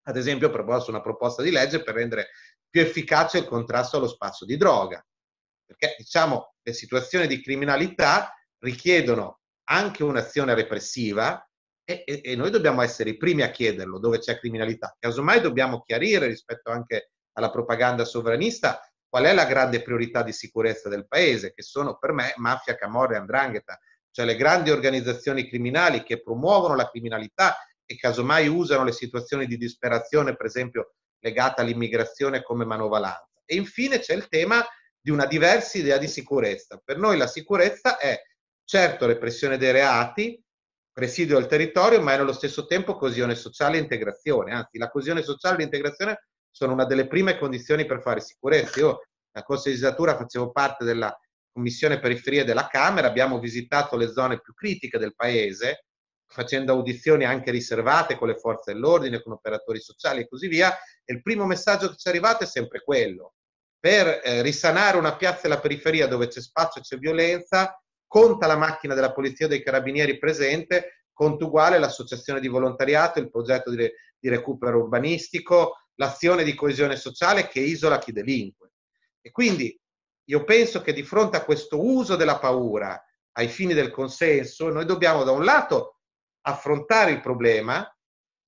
Ad 0.04 0.18
esempio, 0.18 0.48
ho 0.48 0.52
proposto 0.52 0.92
una 0.92 1.02
proposta 1.02 1.42
di 1.42 1.50
legge 1.50 1.82
per 1.82 1.96
rendere 1.96 2.30
più 2.70 2.82
efficace 2.82 3.40
il 3.40 3.46
contrasto 3.46 3.98
allo 3.98 4.08
spazio 4.08 4.46
di 4.46 4.58
droga, 4.58 5.04
perché 5.66 5.96
diciamo 5.98 6.56
le 6.62 6.74
situazioni 6.74 7.26
di 7.26 7.42
criminalità 7.42 8.34
richiedono 8.60 9.40
anche 9.70 10.04
un'azione 10.04 10.54
repressiva 10.54 11.44
e, 11.84 12.04
e, 12.06 12.22
e, 12.24 12.36
noi 12.36 12.52
dobbiamo 12.52 12.82
essere 12.82 13.12
i 13.12 13.18
primi 13.18 13.42
a 13.42 13.50
chiederlo 13.50 13.98
dove 13.98 14.20
c'è 14.20 14.38
criminalità. 14.38 14.96
Casomai 15.00 15.42
dobbiamo 15.42 15.82
chiarire 15.82 16.28
rispetto 16.28 16.70
anche 16.70 17.12
alla 17.34 17.50
propaganda 17.50 18.06
sovranista 18.06 18.82
qual 19.10 19.24
è 19.26 19.34
la 19.34 19.46
grande 19.46 19.82
priorità 19.82 20.22
di 20.22 20.32
sicurezza 20.32 20.88
del 20.88 21.08
paese, 21.08 21.54
che 21.54 21.64
sono 21.64 21.98
per 21.98 22.14
me 22.14 22.34
mafia, 22.38 22.76
camorra 22.76 23.16
e 23.16 23.18
andrangheta, 23.18 23.80
cioè 24.12 24.26
le 24.26 24.36
grandi 24.36 24.70
organizzazioni 24.70 25.48
criminali 25.48 26.04
che 26.04 26.22
promuovono 26.22 26.76
la 26.76 26.90
criminalità 26.90 27.58
e 27.86 27.96
casomai 27.96 28.48
usano 28.48 28.84
le 28.84 28.92
situazioni 28.92 29.48
di 29.48 29.58
disperazione, 29.58 30.36
per 30.36 30.46
esempio 30.46 30.94
legata 31.20 31.62
all'immigrazione 31.62 32.44
come 32.44 32.66
manovalanza. 32.66 33.42
E 33.46 33.56
infine 33.56 34.00
c'è 34.00 34.14
il 34.14 34.28
tema 34.28 34.64
di 35.02 35.10
una 35.10 35.26
diversa 35.26 35.78
idea 35.78 35.98
di 35.98 36.08
sicurezza. 36.08 36.80
Per 36.84 36.98
noi 36.98 37.18
la 37.18 37.28
sicurezza 37.28 37.98
è 37.98 38.22
certo 38.64 39.08
repressione 39.08 39.58
dei 39.58 39.72
reati, 39.72 40.42
presidio 40.92 41.38
del 41.38 41.48
territorio, 41.48 42.02
ma 42.02 42.14
è 42.14 42.18
nello 42.18 42.34
stesso 42.34 42.68
tempo 42.68 42.96
coesione 42.96 43.34
sociale 43.34 43.78
e 43.78 43.82
integrazione. 43.82 44.54
Anzi, 44.54 44.78
la 44.78 44.90
coesione 44.90 45.24
sociale 45.24 45.56
e 45.56 45.60
l'integrazione 45.60 46.29
sono 46.52 46.74
una 46.74 46.86
delle 46.86 47.08
prime 47.08 47.38
condizioni 47.38 47.86
per 47.86 48.02
fare 48.02 48.22
sicurezza. 48.22 48.80
Io, 48.80 49.02
la 49.32 49.44
corsa 49.44 49.70
legislatura, 49.70 50.18
facevo 50.18 50.52
parte 50.52 50.84
della 50.84 51.16
Commissione 51.52 52.00
Periferie 52.00 52.44
della 52.44 52.68
Camera, 52.68 53.08
abbiamo 53.08 53.40
visitato 53.40 53.96
le 53.96 54.12
zone 54.12 54.40
più 54.40 54.54
critiche 54.54 54.98
del 54.98 55.16
paese, 55.16 55.86
facendo 56.26 56.72
audizioni 56.72 57.26
anche 57.26 57.52
riservate 57.52 58.16
con 58.16 58.28
le 58.28 58.38
forze 58.38 58.74
dell'ordine, 58.74 59.22
con 59.22 59.34
operatori 59.34 59.80
sociali 59.80 60.22
e 60.22 60.28
così 60.28 60.48
via, 60.48 60.72
e 61.04 61.14
il 61.14 61.22
primo 61.22 61.46
messaggio 61.46 61.90
che 61.90 61.96
ci 61.98 62.08
è 62.08 62.12
arrivato 62.12 62.44
è 62.44 62.48
sempre 62.48 62.82
quello. 62.84 63.34
Per 63.80 64.22
eh, 64.24 64.42
risanare 64.42 64.98
una 64.98 65.16
piazza 65.16 65.44
della 65.44 65.60
periferia 65.60 66.08
dove 66.08 66.28
c'è 66.28 66.42
spazio 66.42 66.82
e 66.82 66.84
c'è 66.84 66.98
violenza, 66.98 67.82
conta 68.06 68.48
la 68.48 68.58
macchina 68.58 68.94
della 68.94 69.14
polizia 69.14 69.46
o 69.46 69.50
dei 69.50 69.64
carabinieri 69.64 70.18
presente, 70.18 71.06
conta 71.12 71.46
uguale 71.46 71.80
l'associazione 71.80 72.40
di 72.40 72.48
volontariato, 72.48 73.20
il 73.20 73.30
progetto 73.30 73.72
di, 73.72 73.90
di 74.20 74.30
recupero 74.30 74.80
urbanistico, 74.80 75.76
l'azione 76.00 76.44
di 76.44 76.56
coesione 76.56 76.96
sociale 76.96 77.48
che 77.48 77.60
isola 77.60 78.00
chi 78.00 78.12
delinque. 78.12 78.72
E 79.22 79.32
quindi 79.32 79.78
io 80.30 80.44
penso 80.44 80.82
che 80.82 80.94
di 80.94 81.04
fronte 81.04 81.38
a 81.38 81.44
questo 81.44 81.84
uso 81.84 82.16
della 82.16 82.40
paura 82.40 83.02
ai 83.34 83.48
fini 83.48 83.74
del 83.74 83.92
consenso, 83.92 84.70
noi 84.70 84.86
dobbiamo 84.86 85.24
da 85.24 85.32
un 85.32 85.44
lato 85.44 86.00
affrontare 86.42 87.12
il 87.12 87.22
problema, 87.22 87.86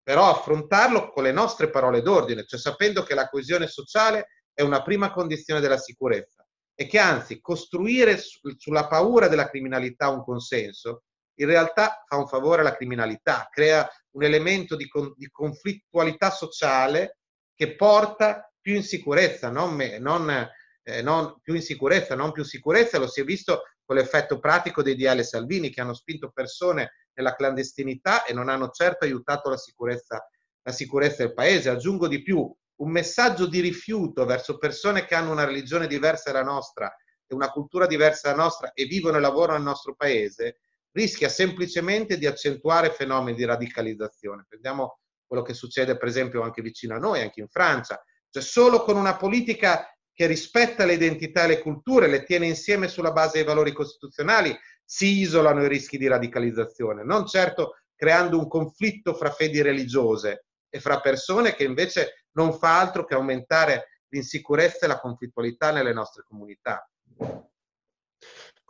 però 0.02 0.30
affrontarlo 0.30 1.10
con 1.10 1.24
le 1.24 1.32
nostre 1.32 1.70
parole 1.70 2.02
d'ordine, 2.02 2.46
cioè 2.46 2.60
sapendo 2.60 3.04
che 3.04 3.14
la 3.14 3.28
coesione 3.28 3.68
sociale 3.68 4.28
è 4.54 4.62
una 4.62 4.82
prima 4.82 5.12
condizione 5.12 5.60
della 5.60 5.78
sicurezza 5.78 6.46
e 6.74 6.88
che 6.88 7.00
anzi 7.00 7.42
costruire 7.42 8.18
sulla 8.58 8.88
paura 8.88 9.28
della 9.28 9.50
criminalità 9.50 10.10
un 10.10 10.24
consenso 10.24 11.04
in 11.36 11.48
realtà 11.48 12.04
fa 12.08 12.18
un 12.18 12.28
favore 12.28 12.62
alla 12.62 12.76
criminalità, 12.76 13.48
crea 13.52 13.88
un 14.12 14.24
elemento 14.24 14.76
di, 14.76 14.88
con, 14.88 15.14
di 15.16 15.30
conflittualità 15.30 16.30
sociale 16.30 17.21
che 17.62 17.76
porta 17.76 18.52
più 18.60 18.74
insicurezza, 18.74 19.52
non, 19.52 19.76
non, 20.00 20.50
eh, 20.82 21.04
non, 21.04 21.40
più 21.44 21.54
insicurezza, 21.54 22.16
non 22.16 22.32
più 22.32 22.42
sicurezza, 22.44 22.98
lo 22.98 23.08
si 23.08 23.22
è 23.22 23.24
visto 23.24 23.66
con 23.86 23.98
l'effetto 23.98 24.40
pratico 24.40 24.82
dei 24.82 24.96
DL 24.96 25.22
Salvini 25.22 25.70
che 25.70 25.80
hanno 25.80 25.94
spinto 25.94 26.32
persone 26.32 26.94
nella 27.14 27.36
clandestinità 27.36 28.26
e 28.26 28.34
non 28.34 28.50
hanno 28.50 28.72
certo 28.72 29.06
aiutato 29.06 29.52
la 29.52 29.58
sicurezza, 29.58 30.28
la 30.64 30.72
sicurezza 30.72 31.24
del 31.24 31.36
paese. 31.36 31.70
Aggiungo 31.70 32.08
di 32.08 32.24
più, 32.24 32.52
un 32.78 32.90
messaggio 32.90 33.46
di 33.46 33.60
rifiuto 33.60 34.26
verso 34.26 34.58
persone 34.58 35.06
che 35.06 35.14
hanno 35.14 35.30
una 35.30 35.46
religione 35.46 35.86
diversa 35.86 36.32
dalla 36.32 36.44
nostra 36.44 36.92
e 37.28 37.36
una 37.36 37.52
cultura 37.52 37.86
diversa 37.86 38.32
dalla 38.32 38.42
nostra 38.42 38.72
e 38.74 38.86
vivono 38.86 39.18
e 39.18 39.20
lavorano 39.20 39.60
nel 39.60 39.68
nostro 39.68 39.94
paese, 39.94 40.62
rischia 40.94 41.30
semplicemente 41.30 42.18
di 42.18 42.26
accentuare 42.26 42.90
fenomeni 42.90 43.38
di 43.38 43.46
radicalizzazione. 43.46 44.48
Prendiamo 44.50 45.01
quello 45.32 45.46
che 45.46 45.54
succede 45.54 45.96
per 45.96 46.10
esempio 46.10 46.42
anche 46.42 46.62
vicino 46.62 46.94
a 46.94 47.00
noi, 47.00 47.22
anche 47.22 47.40
in 47.40 47.48
Francia. 47.48 48.04
Cioè 48.30 48.44
solo 48.44 48.84
con 48.84 48.98
una 48.98 49.16
politica 49.16 49.90
che 50.12 50.26
rispetta 50.26 50.84
le 50.84 50.96
identità 50.96 51.46
e 51.46 51.48
le 51.48 51.62
culture, 51.62 52.08
le 52.08 52.26
tiene 52.26 52.48
insieme 52.48 52.90
sulla 52.90 53.14
base 53.14 53.38
dei 53.38 53.46
valori 53.46 53.72
costituzionali, 53.72 54.54
si 54.84 55.20
isolano 55.20 55.64
i 55.64 55.70
rischi 55.70 55.98
di 55.98 56.08
radicalizzazione, 56.08 57.06
non 57.06 57.26
certo 57.26 57.78
creando 57.96 58.38
un 58.38 58.50
conflitto 58.50 59.14
fra 59.14 59.32
fedi 59.32 59.62
religiose 59.62 60.48
e 60.70 60.82
fra 60.82 61.00
persone 61.00 61.56
che 61.56 61.64
invece 61.64 62.26
non 62.32 62.52
fa 62.52 62.82
altro 62.82 63.06
che 63.06 63.14
aumentare 63.14 64.02
l'insicurezza 64.10 64.86
e 64.86 64.90
la 64.90 65.00
conflittualità 65.00 65.72
nelle 65.72 65.94
nostre 65.94 66.24
comunità. 66.28 66.86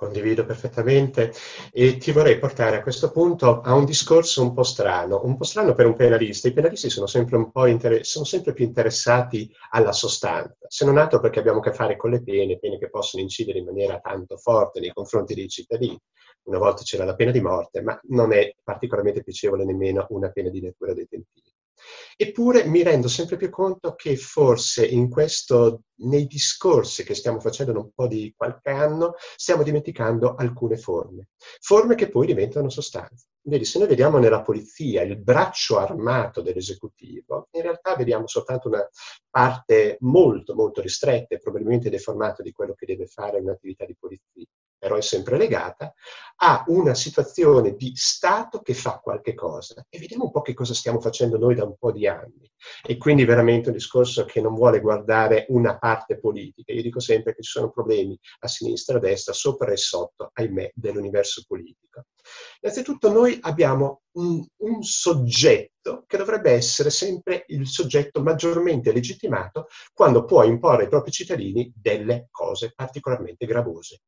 Condivido 0.02 0.48
perfettamente 0.48 1.32
e 1.72 1.98
ti 1.98 2.12
vorrei 2.12 2.40
portare 2.40 2.78
a 2.78 2.82
questo 2.82 3.12
punto 3.12 3.62
a 3.62 3.76
un 3.76 3.86
discorso 3.86 4.42
un 4.42 4.52
po' 4.52 4.64
strano, 4.64 5.22
un 5.26 5.38
po' 5.38 5.44
strano 5.44 5.76
per 5.76 5.86
un 5.86 5.96
penalista. 5.96 6.48
I 6.48 6.54
penalisti 6.54 6.90
sono 6.90 7.06
sempre, 7.06 7.38
inter- 7.70 8.04
sono 8.04 8.26
sempre 8.26 8.54
più 8.54 8.66
interessati 8.66 9.54
alla 9.70 9.92
sostanza, 9.92 10.58
se 10.68 10.86
non 10.86 10.98
altro 10.98 11.20
perché 11.20 11.38
abbiamo 11.38 11.60
a 11.60 11.62
che 11.62 11.72
fare 11.72 11.98
con 11.98 12.10
le 12.10 12.24
pene, 12.24 12.58
pene 12.58 12.80
che 12.80 12.90
possono 12.90 13.22
incidere 13.22 13.60
in 13.60 13.66
maniera 13.66 14.00
tanto 14.00 14.38
forte 14.38 14.80
nei 14.80 14.92
confronti 14.92 15.36
dei 15.36 15.48
cittadini. 15.48 16.02
Una 16.46 16.58
volta 16.58 16.82
c'era 16.82 17.06
la 17.06 17.14
pena 17.14 17.30
di 17.30 17.40
morte, 17.40 17.84
ma 17.84 18.00
non 18.06 18.34
è 18.34 18.56
particolarmente 18.64 19.22
piacevole 19.22 19.66
nemmeno 19.66 20.08
una 20.10 20.32
pena 20.32 20.50
di 20.50 20.62
natura 20.62 20.96
detentiva. 20.96 21.51
Eppure 22.15 22.65
mi 22.65 22.84
rendo 22.84 23.08
sempre 23.08 23.38
più 23.38 23.50
conto 23.50 23.96
che 23.96 24.15
forse 24.15 24.86
in 24.86 25.10
questo, 25.10 25.84
nei 26.02 26.28
discorsi 26.28 27.04
che 27.04 27.15
stiamo 27.15 27.39
facendo 27.39 27.72
da 27.72 27.80
un 27.80 27.91
po' 27.94 28.08
di 28.08 28.34
qualche 28.36 28.70
anno, 28.70 29.15
stiamo 29.36 29.63
dimenticando 29.63 30.36
alcune 30.36 30.78
forme, 30.78 31.30
forme 31.60 31.96
che 31.96 32.10
poi 32.10 32.28
diventano 32.28 32.70
sostanza. 32.70 33.26
Vedi, 33.44 33.65
se 33.65 33.80
noi 33.80 33.88
vediamo 33.88 34.20
nella 34.20 34.44
polizia 34.44 35.02
il 35.02 35.17
braccio 35.17 35.80
armato 35.80 36.41
dell'esecutivo, 36.41 37.48
in 37.52 37.63
realtà 37.63 37.96
vediamo 37.96 38.28
soltanto 38.28 38.67
una 38.67 38.88
parte 39.30 39.98
molto, 40.02 40.54
molto 40.54 40.80
ristretta 40.82 41.34
e 41.34 41.39
probabilmente 41.39 41.89
deformata 41.89 42.44
di 42.44 42.52
quello 42.52 42.76
che 42.76 42.86
deve 42.86 43.08
fare 43.08 43.39
un'attività 43.39 43.86
di 43.86 43.96
polizia 44.00 44.46
però 44.82 44.96
è 44.96 45.02
sempre 45.02 45.38
legata, 45.38 45.94
a 46.38 46.63
una 46.70 46.96
situazione 46.96 47.76
di 47.76 47.91
Stato 47.94 48.62
che 48.62 48.74
fa 48.74 48.98
qualche 48.98 49.36
cosa. 49.36 49.86
E 49.88 50.00
vediamo 50.00 50.24
un 50.24 50.32
po' 50.32 50.41
che 50.41 50.56
cosa 50.56 50.74
stiamo 50.74 51.00
facendo 51.00 51.38
noi 51.38 51.54
da 51.54 51.65
un 51.65 51.76
po' 51.78 51.91
di 51.91 52.08
anni. 52.08 52.52
E 52.84 52.98
quindi 52.98 53.24
veramente 53.24 53.70
un 53.70 53.76
discorso 53.76 54.26
che 54.26 54.41
non 54.41 54.56
vuole 54.56 54.80
guardare 54.80 55.46
una 55.50 55.78
parte 55.78 56.17
politica. 56.17 56.74
Io 56.74 56.82
dico 56.82 57.00
sempre 57.00 57.36
che 57.36 57.44
ci 57.44 57.52
sono 57.52 57.70
problemi 57.70 58.17
a 58.39 58.48
sinistra, 58.48 58.98
a 58.98 59.00
destra, 59.00 59.34
sopra 59.34 59.72
e 59.72 59.78
sotto, 59.78 60.32
ahimè, 60.34 60.72
dell'universo 60.74 61.44
politico. 61.48 62.06
Innanzitutto 62.62 63.12
noi 63.12 63.38
abbiamo 63.41 64.02
un, 64.13 64.44
un 64.63 64.82
soggetto 64.82 66.06
che 66.08 66.17
dovrebbe 66.17 66.54
essere 66.54 66.89
sempre 66.89 67.44
il 67.50 67.67
soggetto 67.67 68.24
maggiormente 68.24 68.91
legittimato 68.91 69.67
quando 69.94 70.26
può 70.26 70.44
imporre 70.44 70.84
ai 70.84 70.89
propri 70.89 71.12
cittadini 71.12 71.72
delle 71.76 72.30
cose 72.32 72.74
particolarmente 72.76 73.46
gravose. 73.46 74.02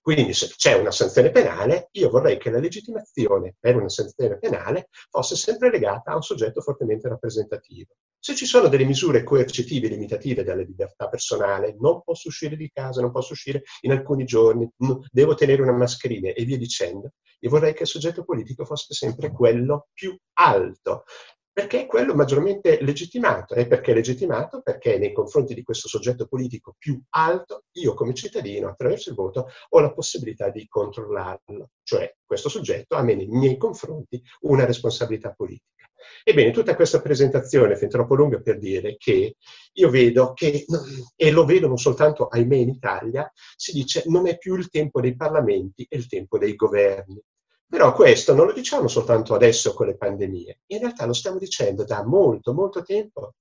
Quindi 0.00 0.32
se 0.34 0.52
c'è 0.56 0.74
una 0.74 0.90
sanzione 0.90 1.30
penale, 1.30 1.88
io 1.92 2.10
vorrei 2.10 2.38
che 2.38 2.50
la 2.50 2.58
legittimazione 2.58 3.56
per 3.58 3.76
una 3.76 3.88
sanzione 3.88 4.38
penale 4.38 4.88
fosse 5.10 5.36
sempre 5.36 5.70
legata 5.70 6.12
a 6.12 6.14
un 6.14 6.22
soggetto 6.22 6.60
fortemente 6.60 7.08
rappresentativo. 7.08 7.94
Se 8.18 8.34
ci 8.34 8.46
sono 8.46 8.68
delle 8.68 8.84
misure 8.84 9.22
coercitive 9.22 9.88
limitative 9.88 10.42
della 10.42 10.62
libertà 10.62 11.08
personale, 11.08 11.76
non 11.78 12.02
posso 12.02 12.28
uscire 12.28 12.56
di 12.56 12.70
casa, 12.72 13.00
non 13.00 13.12
posso 13.12 13.32
uscire 13.32 13.62
in 13.82 13.92
alcuni 13.92 14.24
giorni, 14.24 14.68
devo 15.10 15.34
tenere 15.34 15.62
una 15.62 15.72
mascherina 15.72 16.32
e 16.32 16.44
via 16.44 16.56
dicendo, 16.56 17.12
io 17.40 17.50
vorrei 17.50 17.74
che 17.74 17.82
il 17.82 17.88
soggetto 17.88 18.24
politico 18.24 18.64
fosse 18.64 18.94
sempre 18.94 19.30
quello 19.30 19.88
più 19.92 20.16
alto, 20.34 21.04
perché 21.56 21.80
è 21.80 21.86
quello 21.86 22.14
maggiormente 22.14 22.82
legittimato. 22.82 23.54
E 23.54 23.66
perché 23.66 23.92
è 23.92 23.94
legittimato? 23.94 24.60
Perché 24.60 24.98
nei 24.98 25.14
confronti 25.14 25.54
di 25.54 25.62
questo 25.62 25.88
soggetto 25.88 26.26
politico 26.26 26.74
più 26.76 27.00
alto, 27.14 27.62
io 27.78 27.94
come 27.94 28.12
cittadino, 28.12 28.68
attraverso 28.68 29.08
il 29.08 29.16
voto, 29.16 29.48
ho 29.70 29.80
la 29.80 29.90
possibilità 29.90 30.50
di 30.50 30.66
controllarlo. 30.68 31.70
Cioè, 31.82 32.14
questo 32.26 32.50
soggetto 32.50 32.94
ha 32.94 33.00
nei 33.00 33.26
miei 33.28 33.56
confronti 33.56 34.22
una 34.40 34.66
responsabilità 34.66 35.32
politica. 35.32 35.88
Ebbene, 36.24 36.50
tutta 36.50 36.74
questa 36.74 37.00
presentazione 37.00 37.72
è 37.72 37.76
fin 37.76 37.88
troppo 37.88 38.14
lunga 38.14 38.38
per 38.38 38.58
dire 38.58 38.96
che 38.98 39.36
io 39.72 39.88
vedo 39.88 40.34
che, 40.34 40.66
e 41.16 41.30
lo 41.30 41.46
vedo 41.46 41.68
non 41.68 41.78
soltanto 41.78 42.26
ahimè 42.26 42.56
in 42.56 42.68
Italia, 42.68 43.32
si 43.56 43.72
dice 43.72 44.02
non 44.08 44.28
è 44.28 44.36
più 44.36 44.56
il 44.56 44.68
tempo 44.68 45.00
dei 45.00 45.16
parlamenti, 45.16 45.86
è 45.88 45.96
il 45.96 46.06
tempo 46.06 46.36
dei 46.36 46.54
governi. 46.54 47.18
Però 47.68 47.92
questo 47.92 48.32
non 48.34 48.46
lo 48.46 48.52
diciamo 48.52 48.86
soltanto 48.88 49.34
adesso 49.34 49.74
con 49.74 49.86
le 49.86 49.96
pandemie, 49.96 50.60
in 50.66 50.78
realtà 50.78 51.04
lo 51.04 51.12
stiamo 51.12 51.38
dicendo 51.38 51.84
da 51.84 52.04
molto, 52.04 52.54
molto 52.54 52.82
tempo 52.82 53.34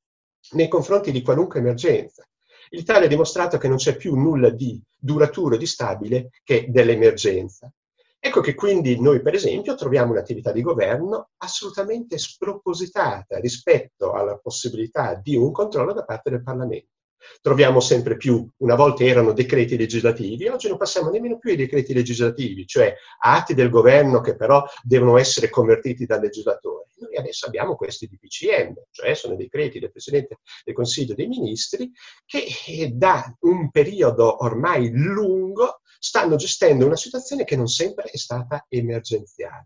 nei 0.51 0.67
confronti 0.67 1.11
di 1.11 1.21
qualunque 1.21 1.59
emergenza. 1.59 2.27
L'Italia 2.69 3.05
ha 3.05 3.09
dimostrato 3.09 3.57
che 3.57 3.67
non 3.67 3.77
c'è 3.77 3.95
più 3.95 4.15
nulla 4.15 4.49
di 4.49 4.81
duraturo, 4.97 5.57
di 5.57 5.67
stabile 5.67 6.29
che 6.43 6.65
dell'emergenza. 6.69 7.71
Ecco 8.19 8.41
che 8.41 8.55
quindi 8.55 8.99
noi, 8.99 9.21
per 9.21 9.35
esempio, 9.35 9.75
troviamo 9.75 10.11
un'attività 10.11 10.51
di 10.51 10.63
governo 10.63 11.29
assolutamente 11.37 12.17
spropositata 12.17 13.37
rispetto 13.39 14.13
alla 14.13 14.37
possibilità 14.37 15.13
di 15.13 15.35
un 15.35 15.51
controllo 15.51 15.93
da 15.93 16.03
parte 16.03 16.31
del 16.31 16.41
Parlamento 16.41 16.94
troviamo 17.41 17.79
sempre 17.79 18.17
più, 18.17 18.47
una 18.57 18.75
volta 18.75 19.03
erano 19.03 19.33
decreti 19.33 19.77
legislativi, 19.77 20.47
oggi 20.47 20.67
non 20.67 20.77
passiamo 20.77 21.09
nemmeno 21.09 21.37
più 21.37 21.51
ai 21.51 21.57
decreti 21.57 21.93
legislativi, 21.93 22.65
cioè 22.65 22.93
atti 23.19 23.53
del 23.53 23.69
governo 23.69 24.21
che 24.21 24.35
però 24.35 24.63
devono 24.83 25.17
essere 25.17 25.49
convertiti 25.49 26.05
dal 26.05 26.21
legislatore. 26.21 26.87
Noi 26.97 27.15
adesso 27.17 27.45
abbiamo 27.45 27.75
questi 27.75 28.07
DPCM, 28.07 28.73
cioè 28.91 29.13
sono 29.15 29.35
decreti 29.35 29.79
del 29.79 29.91
Presidente 29.91 30.39
del 30.63 30.73
Consiglio 30.73 31.13
dei 31.13 31.27
Ministri, 31.27 31.91
che 32.25 32.45
eh, 32.67 32.89
da 32.89 33.35
un 33.41 33.69
periodo 33.69 34.43
ormai 34.43 34.89
lungo 34.91 35.81
stanno 35.99 36.35
gestendo 36.35 36.85
una 36.85 36.95
situazione 36.95 37.43
che 37.43 37.55
non 37.55 37.67
sempre 37.67 38.05
è 38.05 38.17
stata 38.17 38.65
emergenziale. 38.69 39.65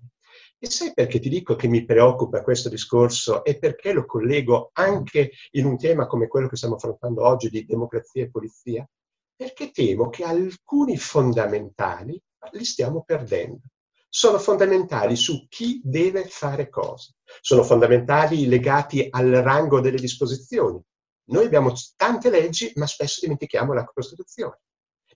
E 0.62 0.69
sai 0.69 0.93
perché 0.93 1.19
ti 1.19 1.30
dico 1.30 1.56
che 1.56 1.69
mi 1.69 1.86
preoccupa 1.86 2.43
questo 2.43 2.67
discorso 2.67 3.45
e 3.45 3.58
perché 3.58 3.93
lo 3.93 4.06
collego 4.06 4.72
anche 4.74 5.32
in 5.52 5.65
un 5.65 5.78
tema 5.78 6.06
come 6.06 6.28
quello 6.28 6.50
che 6.50 6.58
stiamo 6.58 6.76
affrontando 6.76 7.26
oggi 7.26 7.50
di 7.50 7.65
democrazia 7.65 8.24
e 8.24 8.30
polizia? 8.30 8.86
Perché 9.34 9.72
temo 9.72 10.10
che 10.10 10.26
alcuni 10.26 10.98
fondamentali 10.98 12.22
li 12.52 12.65
stiamo 12.65 13.04
perdendo. 13.04 13.62
Sono 14.10 14.38
fondamentali 14.38 15.15
su 15.15 15.45
chi 15.48 15.80
deve 15.82 16.26
fare 16.26 16.67
cosa. 16.67 17.10
Sono 17.39 17.63
fondamentali 17.63 18.45
legati 18.45 19.08
al 19.10 19.30
rango 19.30 19.80
delle 19.80 20.00
disposizioni. 20.00 20.82
Noi 21.30 21.45
abbiamo 21.45 21.72
tante 21.95 22.30
leggi, 22.30 22.74
ma 22.76 22.86
spesso 22.86 23.19
dimentichiamo 23.22 23.72
la 23.72 23.86
Costituzione. 23.86 24.60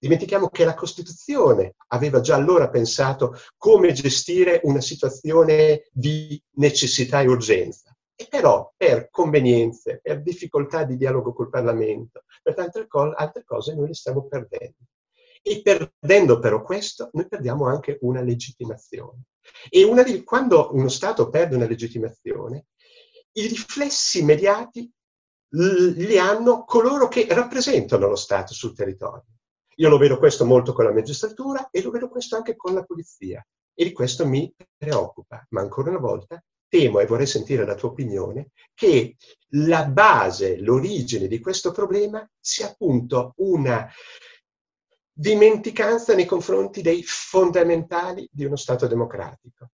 Dimentichiamo 0.04 0.50
che 0.50 0.66
la 0.66 0.74
Costituzione 0.74 1.76
aveva 1.88 2.20
già 2.20 2.36
allora 2.36 2.70
pensato 2.70 3.38
come 3.56 3.94
gestire 3.94 4.60
una 4.63 4.82
situazione 4.82 5.88
di 5.94 6.38
necessità 6.56 7.22
e 7.22 7.28
urgenza. 7.30 7.96
E 8.13 8.28
però 8.30 8.74
per 8.76 9.08
convenienze, 9.10 10.02
per 10.04 10.22
difficoltà 10.22 10.84
di 10.84 10.98
dialogo 10.98 11.32
col 11.32 11.50
Parlamento, 11.50 12.26
per 12.42 12.54
tante 12.54 12.86
altre 13.16 13.46
cose 13.46 13.76
noi 13.76 13.88
le 13.88 13.94
stiamo 13.94 14.28
perdendo. 14.28 14.76
E 15.42 15.62
perdendo 15.62 16.38
però 16.38 16.62
questo, 16.63 17.10
noi 17.13 17.30
perdiamo 17.30 17.66
anche 17.68 17.98
una 18.02 18.20
legittimazione. 18.20 19.28
E 19.70 19.86
una 19.86 20.04
quando 20.26 20.74
uno 20.74 20.89
Stato 20.89 21.30
perde 21.30 21.56
una 21.56 21.66
legittimazione, 21.66 22.66
i 23.36 23.48
riflessi 23.48 24.20
immediati 24.20 24.92
li 25.52 26.18
hanno 26.18 26.66
coloro 26.66 27.08
che 27.08 27.26
rappresentano 27.30 28.10
lo 28.10 28.18
Stato 28.18 28.54
sul 28.54 28.76
territorio. 28.76 29.33
Io 29.76 29.90
lo 29.90 29.98
vedo 29.98 30.18
questo 30.18 30.46
molto 30.46 30.74
con 30.74 30.86
la 30.86 30.94
magistratura 30.94 31.70
e 31.72 31.82
lo 31.82 31.92
vedo 31.92 32.10
questo 32.10 32.36
anche 32.36 32.56
con 32.56 32.74
la 32.74 32.84
polizia 32.84 33.46
e 33.74 33.84
di 33.84 33.92
questo 33.92 34.26
mi 34.26 34.54
preoccupa. 34.78 35.46
Ma 35.50 35.62
ancora 35.62 35.90
una 35.90 36.00
volta 36.00 36.44
temo 36.68 37.00
e 37.00 37.06
vorrei 37.06 37.28
sentire 37.28 37.66
la 37.66 37.76
tua 37.76 37.90
opinione 37.90 38.50
che 38.74 39.16
la 39.56 39.86
base, 39.86 40.58
l'origine 40.60 41.28
di 41.28 41.40
questo 41.40 41.72
problema 41.72 42.28
sia 42.40 42.68
appunto 42.68 43.34
una 43.38 43.88
dimenticanza 45.12 46.16
nei 46.16 46.26
confronti 46.26 46.82
dei 46.82 47.04
fondamentali 47.04 48.28
di 48.32 48.46
uno 48.46 48.56
Stato 48.56 48.88
democratico. 48.88 49.70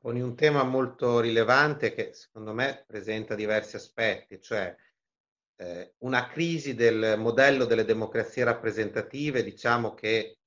Poni 0.00 0.20
un 0.20 0.36
tema 0.36 0.62
molto 0.62 1.18
rilevante 1.18 1.92
che 1.92 2.12
secondo 2.14 2.54
me 2.54 2.84
presenta 2.86 3.34
diversi 3.34 3.74
aspetti, 3.76 4.40
cioè 4.40 4.74
eh, 5.60 5.92
una 5.98 6.26
crisi 6.28 6.74
del 6.74 7.16
modello 7.18 7.66
delle 7.66 7.84
democrazie 7.84 8.44
rappresentative, 8.44 9.44
diciamo 9.44 9.92
che 9.92 10.38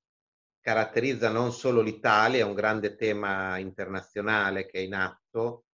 caratterizza 0.58 1.30
non 1.30 1.52
solo 1.52 1.80
l'Italia, 1.80 2.40
è 2.40 2.48
un 2.48 2.54
grande 2.54 2.96
tema 2.96 3.56
internazionale 3.58 4.66
che 4.66 4.78
è 4.78 4.82
in 4.82 4.94
atto. 4.94 5.66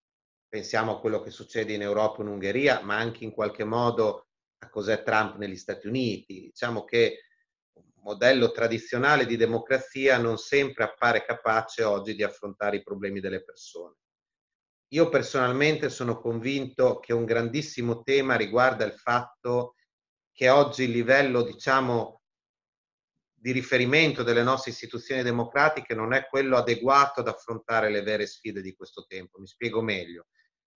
Pensiamo 0.46 0.96
a 0.96 1.00
quello 1.00 1.22
che 1.22 1.30
succede 1.30 1.72
in 1.72 1.80
Europa 1.80 2.18
e 2.18 2.22
in 2.22 2.28
Ungheria, 2.28 2.80
ma 2.82 2.96
anche 2.96 3.24
in 3.24 3.30
qualche 3.30 3.64
modo 3.64 4.26
a 4.58 4.68
cos'è 4.68 5.02
Trump 5.02 5.36
negli 5.36 5.56
Stati 5.56 5.86
Uniti. 5.86 6.40
Diciamo 6.40 6.84
che 6.84 7.20
un 7.74 7.84
modello 8.02 8.50
tradizionale 8.50 9.24
di 9.24 9.36
democrazia 9.36 10.18
non 10.18 10.36
sempre 10.36 10.84
appare 10.84 11.24
capace 11.24 11.82
oggi 11.82 12.14
di 12.14 12.22
affrontare 12.22 12.76
i 12.76 12.82
problemi 12.82 13.20
delle 13.20 13.42
persone. 13.42 13.94
Io 14.92 15.08
personalmente 15.08 15.88
sono 15.88 16.20
convinto 16.20 16.98
che 16.98 17.12
un 17.12 17.24
grandissimo 17.24 18.02
tema 18.02 18.34
riguarda 18.34 18.84
il 18.84 18.92
fatto 18.92 19.76
che 20.32 20.48
oggi 20.48 20.84
il 20.84 20.90
livello, 20.90 21.42
diciamo, 21.42 22.22
di 23.32 23.52
riferimento 23.52 24.22
delle 24.22 24.42
nostre 24.42 24.72
istituzioni 24.72 25.22
democratiche 25.22 25.94
non 25.94 26.12
è 26.12 26.26
quello 26.26 26.56
adeguato 26.56 27.20
ad 27.20 27.28
affrontare 27.28 27.88
le 27.88 28.02
vere 28.02 28.26
sfide 28.26 28.60
di 28.60 28.74
questo 28.74 29.06
tempo. 29.06 29.38
Mi 29.38 29.46
spiego 29.46 29.80
meglio. 29.80 30.26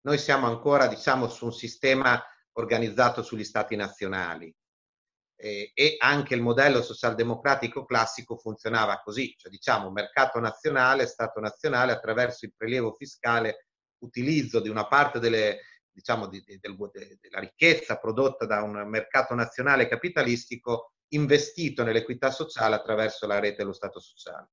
Noi 0.01 0.17
siamo 0.19 0.45
ancora, 0.45 0.87
diciamo, 0.87 1.27
su 1.27 1.45
un 1.45 1.53
sistema 1.53 2.23
organizzato 2.53 3.23
sugli 3.23 3.43
stati 3.43 3.75
nazionali 3.75 4.53
eh, 5.35 5.71
e 5.73 5.95
anche 5.97 6.35
il 6.35 6.41
modello 6.41 6.83
socialdemocratico 6.83 7.83
classico 7.83 8.37
funzionava 8.37 9.01
così, 9.01 9.33
cioè 9.37 9.51
diciamo 9.51 9.89
mercato 9.89 10.39
nazionale, 10.39 11.07
Stato 11.07 11.39
nazionale 11.39 11.91
attraverso 11.91 12.45
il 12.45 12.53
prelievo 12.55 12.93
fiscale 12.93 13.65
utilizzo 14.03 14.59
di 14.59 14.69
una 14.69 14.87
parte 14.87 15.19
delle, 15.19 15.61
diciamo, 15.91 16.27
di, 16.27 16.41
di, 16.45 16.59
del, 16.59 16.75
de, 16.91 17.17
della 17.21 17.39
ricchezza 17.39 17.97
prodotta 17.97 18.45
da 18.45 18.61
un 18.61 18.87
mercato 18.87 19.33
nazionale 19.33 19.87
capitalistico 19.87 20.93
investito 21.09 21.83
nell'equità 21.83 22.31
sociale 22.31 22.75
attraverso 22.75 23.27
la 23.27 23.39
rete 23.39 23.57
dello 23.57 23.73
Stato 23.73 23.99
sociale. 23.99 24.49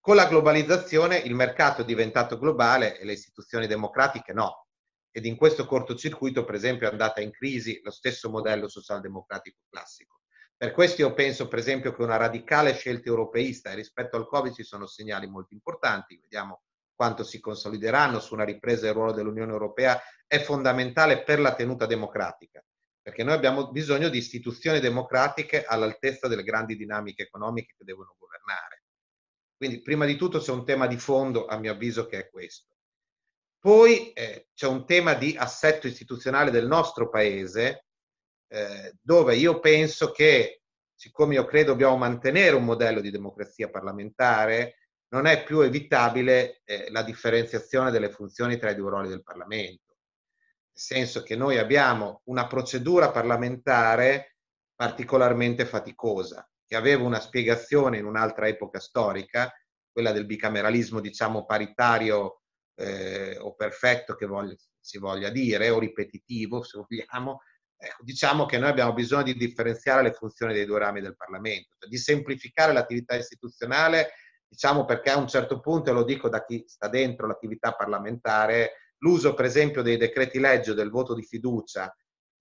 Con 0.00 0.16
la 0.16 0.26
globalizzazione 0.26 1.18
il 1.18 1.34
mercato 1.34 1.82
è 1.82 1.84
diventato 1.84 2.38
globale 2.38 2.98
e 2.98 3.04
le 3.04 3.12
istituzioni 3.12 3.66
democratiche 3.66 4.32
no. 4.32 4.66
Ed 5.12 5.26
in 5.26 5.36
questo 5.36 5.66
cortocircuito, 5.66 6.44
per 6.44 6.54
esempio, 6.54 6.88
è 6.88 6.90
andata 6.90 7.20
in 7.20 7.32
crisi 7.32 7.80
lo 7.82 7.90
stesso 7.90 8.30
modello 8.30 8.68
socialdemocratico 8.68 9.58
classico. 9.68 10.20
Per 10.56 10.72
questo 10.72 11.02
io 11.02 11.12
penso, 11.14 11.48
per 11.48 11.58
esempio, 11.58 11.94
che 11.94 12.02
una 12.02 12.16
radicale 12.16 12.74
scelta 12.74 13.08
europeista 13.08 13.70
e 13.70 13.74
rispetto 13.74 14.16
al 14.16 14.26
Covid 14.26 14.54
ci 14.54 14.62
sono 14.62 14.86
segnali 14.86 15.26
molto 15.26 15.52
importanti. 15.52 16.18
Vediamo 16.20 16.62
quanto 17.00 17.24
si 17.24 17.40
consolideranno 17.40 18.20
su 18.20 18.34
una 18.34 18.44
ripresa 18.44 18.82
del 18.82 18.92
ruolo 18.92 19.12
dell'Unione 19.12 19.52
Europea, 19.52 19.98
è 20.26 20.38
fondamentale 20.38 21.22
per 21.22 21.40
la 21.40 21.54
tenuta 21.54 21.86
democratica, 21.86 22.62
perché 23.00 23.24
noi 23.24 23.32
abbiamo 23.32 23.70
bisogno 23.70 24.10
di 24.10 24.18
istituzioni 24.18 24.80
democratiche 24.80 25.64
all'altezza 25.64 26.28
delle 26.28 26.42
grandi 26.42 26.76
dinamiche 26.76 27.22
economiche 27.22 27.72
che 27.78 27.84
devono 27.84 28.14
governare. 28.18 28.82
Quindi, 29.56 29.80
prima 29.80 30.04
di 30.04 30.16
tutto 30.16 30.40
c'è 30.40 30.52
un 30.52 30.66
tema 30.66 30.86
di 30.86 30.98
fondo, 30.98 31.46
a 31.46 31.56
mio 31.56 31.72
avviso, 31.72 32.04
che 32.04 32.18
è 32.18 32.28
questo. 32.28 32.76
Poi 33.58 34.12
eh, 34.12 34.48
c'è 34.52 34.66
un 34.66 34.84
tema 34.84 35.14
di 35.14 35.34
assetto 35.38 35.86
istituzionale 35.86 36.50
del 36.50 36.66
nostro 36.66 37.08
paese, 37.08 37.86
eh, 38.46 38.94
dove 39.00 39.36
io 39.36 39.58
penso 39.58 40.10
che, 40.10 40.64
siccome 40.94 41.32
io 41.32 41.46
credo 41.46 41.70
dobbiamo 41.70 41.96
mantenere 41.96 42.56
un 42.56 42.64
modello 42.64 43.00
di 43.00 43.10
democrazia 43.10 43.70
parlamentare, 43.70 44.79
non 45.10 45.26
è 45.26 45.44
più 45.44 45.60
evitabile 45.60 46.62
eh, 46.64 46.90
la 46.90 47.02
differenziazione 47.02 47.90
delle 47.90 48.10
funzioni 48.10 48.56
tra 48.58 48.70
i 48.70 48.74
due 48.74 48.90
ruoli 48.90 49.08
del 49.08 49.22
Parlamento. 49.22 49.96
Nel 50.72 50.82
senso 50.82 51.22
che 51.22 51.36
noi 51.36 51.58
abbiamo 51.58 52.22
una 52.24 52.46
procedura 52.46 53.10
parlamentare 53.10 54.36
particolarmente 54.74 55.66
faticosa, 55.66 56.48
che 56.64 56.76
aveva 56.76 57.04
una 57.04 57.20
spiegazione 57.20 57.98
in 57.98 58.06
un'altra 58.06 58.46
epoca 58.48 58.78
storica, 58.78 59.52
quella 59.92 60.12
del 60.12 60.26
bicameralismo, 60.26 61.00
diciamo, 61.00 61.44
paritario 61.44 62.42
eh, 62.76 63.36
o 63.38 63.54
perfetto 63.54 64.14
che 64.14 64.26
voglia, 64.26 64.54
si 64.78 64.98
voglia 64.98 65.28
dire, 65.28 65.70
o 65.70 65.78
ripetitivo, 65.78 66.62
se 66.62 66.78
vogliamo. 66.78 67.40
Ecco, 67.76 68.02
diciamo 68.04 68.46
che 68.46 68.58
noi 68.58 68.68
abbiamo 68.70 68.92
bisogno 68.92 69.24
di 69.24 69.36
differenziare 69.36 70.02
le 70.02 70.12
funzioni 70.12 70.52
dei 70.52 70.66
due 70.66 70.78
rami 70.78 71.00
del 71.00 71.16
Parlamento, 71.16 71.74
cioè 71.78 71.88
di 71.88 71.96
semplificare 71.96 72.72
l'attività 72.72 73.16
istituzionale 73.16 74.12
diciamo 74.50 74.84
perché 74.84 75.10
a 75.10 75.16
un 75.16 75.28
certo 75.28 75.60
punto, 75.60 75.90
e 75.90 75.92
lo 75.92 76.02
dico 76.02 76.28
da 76.28 76.44
chi 76.44 76.64
sta 76.66 76.88
dentro 76.88 77.28
l'attività 77.28 77.72
parlamentare, 77.72 78.72
l'uso 78.98 79.32
per 79.32 79.44
esempio 79.44 79.80
dei 79.82 79.96
decreti 79.96 80.40
legge 80.40 80.74
del 80.74 80.90
voto 80.90 81.14
di 81.14 81.22
fiducia 81.22 81.94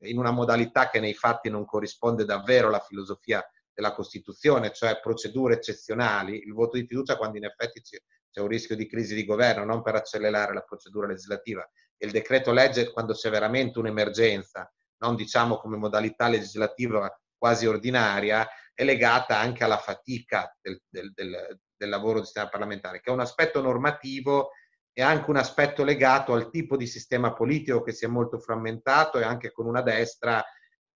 in 0.04 0.18
una 0.18 0.32
modalità 0.32 0.90
che 0.90 1.00
nei 1.00 1.14
fatti 1.14 1.50
non 1.50 1.66
corrisponde 1.66 2.26
davvero 2.26 2.68
alla 2.68 2.80
filosofia 2.80 3.46
della 3.72 3.94
Costituzione, 3.94 4.74
cioè 4.74 5.00
procedure 5.00 5.56
eccezionali, 5.56 6.42
il 6.42 6.54
voto 6.54 6.78
di 6.78 6.86
fiducia 6.88 7.16
quando 7.16 7.38
in 7.38 7.46
effetti 7.46 7.82
c'è 7.82 8.42
un 8.42 8.48
rischio 8.48 8.76
di 8.76 8.88
crisi 8.88 9.14
di 9.14 9.26
governo, 9.26 9.64
non 9.64 9.82
per 9.82 9.96
accelerare 9.96 10.54
la 10.54 10.62
procedura 10.62 11.08
legislativa. 11.08 11.68
E 11.96 12.06
il 12.06 12.12
decreto 12.12 12.52
legge 12.52 12.92
quando 12.92 13.14
c'è 13.14 13.30
veramente 13.30 13.78
un'emergenza, 13.78 14.72
non 14.98 15.16
diciamo 15.16 15.58
come 15.58 15.78
modalità 15.78 16.28
legislativa 16.28 17.10
quasi 17.38 17.68
ordinaria, 17.68 18.48
è 18.74 18.84
legata 18.84 19.38
anche 19.38 19.64
alla 19.64 19.78
fatica 19.78 20.56
del, 20.62 20.82
del, 20.88 21.12
del, 21.14 21.60
del 21.80 21.90
lavoro 21.90 22.16
del 22.16 22.26
sistema 22.26 22.50
parlamentare, 22.50 23.00
che 23.00 23.10
è 23.10 23.14
un 23.14 23.22
aspetto 23.22 23.62
normativo 23.62 24.52
e 24.92 25.02
anche 25.02 25.30
un 25.30 25.38
aspetto 25.38 25.84
legato 25.84 26.34
al 26.34 26.52
tipo 26.52 26.76
di 26.76 26.86
sistema 26.86 27.34
politico 27.34 27.82
che 27.82 27.94
si 27.94 28.04
è 28.04 28.08
molto 28.10 28.38
frammentato 28.38 29.18
e 29.18 29.24
anche 29.24 29.52
con 29.52 29.66
una 29.66 29.82
destra 29.82 30.44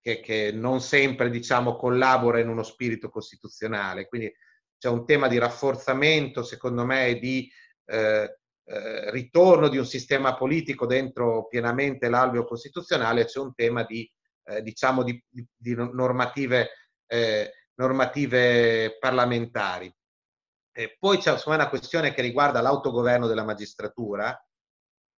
che, 0.01 0.19
che 0.19 0.51
non 0.51 0.81
sempre 0.81 1.29
diciamo, 1.29 1.77
collabora 1.77 2.39
in 2.39 2.49
uno 2.49 2.63
spirito 2.63 3.09
costituzionale. 3.09 4.07
Quindi 4.07 4.31
c'è 4.77 4.89
un 4.89 5.05
tema 5.05 5.29
di 5.29 5.37
rafforzamento, 5.37 6.43
secondo 6.43 6.83
me, 6.85 7.17
di 7.17 7.49
eh, 7.85 8.39
eh, 8.65 9.11
ritorno 9.11 9.69
di 9.69 9.77
un 9.77 9.85
sistema 9.85 10.35
politico 10.35 10.85
dentro 10.85 11.47
pienamente 11.47 12.09
l'alveo 12.09 12.43
costituzionale, 12.43 13.23
c'è 13.25 13.39
un 13.39 13.53
tema 13.53 13.83
di, 13.83 14.09
eh, 14.43 14.61
diciamo, 14.61 15.03
di, 15.03 15.23
di, 15.29 15.45
di 15.55 15.75
normative, 15.75 16.69
eh, 17.07 17.51
normative 17.75 18.97
parlamentari. 18.99 19.93
E 20.75 20.97
poi 20.99 21.19
c'è 21.19 21.39
una 21.45 21.69
questione 21.69 22.13
che 22.13 22.23
riguarda 22.23 22.59
l'autogoverno 22.59 23.27
della 23.27 23.43
magistratura, 23.43 24.35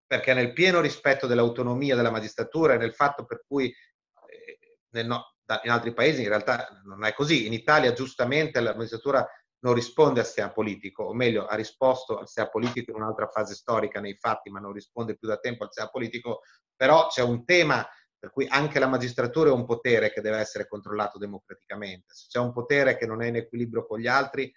perché 0.06 0.34
nel 0.34 0.52
pieno 0.52 0.82
rispetto 0.82 1.28
dell'autonomia 1.28 1.96
della 1.96 2.12
magistratura 2.12 2.74
e 2.74 2.78
nel 2.78 2.94
fatto 2.94 3.26
per 3.26 3.44
cui 3.48 3.68
eh, 3.68 4.80
nel, 4.90 5.08
no, 5.08 5.36
in 5.64 5.70
altri 5.70 5.94
paesi 5.94 6.22
in 6.22 6.28
realtà 6.28 6.82
non 6.84 7.06
è 7.06 7.14
così. 7.14 7.46
In 7.46 7.54
Italia 7.54 7.94
giustamente 7.94 8.60
la 8.60 8.76
magistratura 8.76 9.26
non 9.60 9.74
risponde 9.74 10.20
al 10.20 10.26
sistema 10.26 10.52
politico, 10.52 11.04
o 11.04 11.14
meglio 11.14 11.46
ha 11.46 11.56
risposto 11.56 12.20
al 12.20 12.26
sistema 12.28 12.50
politico 12.50 12.92
in 12.92 12.98
un'altra 12.98 13.28
fase 13.28 13.56
storica 13.56 14.00
nei 14.02 14.18
fatti, 14.18 14.50
ma 14.50 14.60
non 14.60 14.74
risponde 14.74 15.18
più 15.18 15.28
da 15.28 15.38
tempo 15.38 15.64
al 15.64 15.70
sistema 15.70 15.90
politico, 15.90 16.42
però 16.76 17.08
c'è 17.08 17.22
un 17.22 17.46
tema 17.46 17.88
per 18.18 18.32
cui 18.32 18.46
anche 18.48 18.80
la 18.80 18.88
magistratura 18.88 19.52
è 19.52 19.54
un 19.54 19.66
potere 19.66 20.12
che 20.12 20.22
deve 20.22 20.38
essere 20.38 20.68
controllato 20.68 21.18
democraticamente. 21.18 22.14
Se 22.14 22.26
c'è 22.28 22.40
un 22.40 22.52
potere 22.52 22.98
che 22.98 23.06
non 23.06 23.22
è 23.22 23.28
in 23.28 23.36
equilibrio 23.36 23.86
con 23.86 24.00
gli 24.00 24.08
altri, 24.08 24.52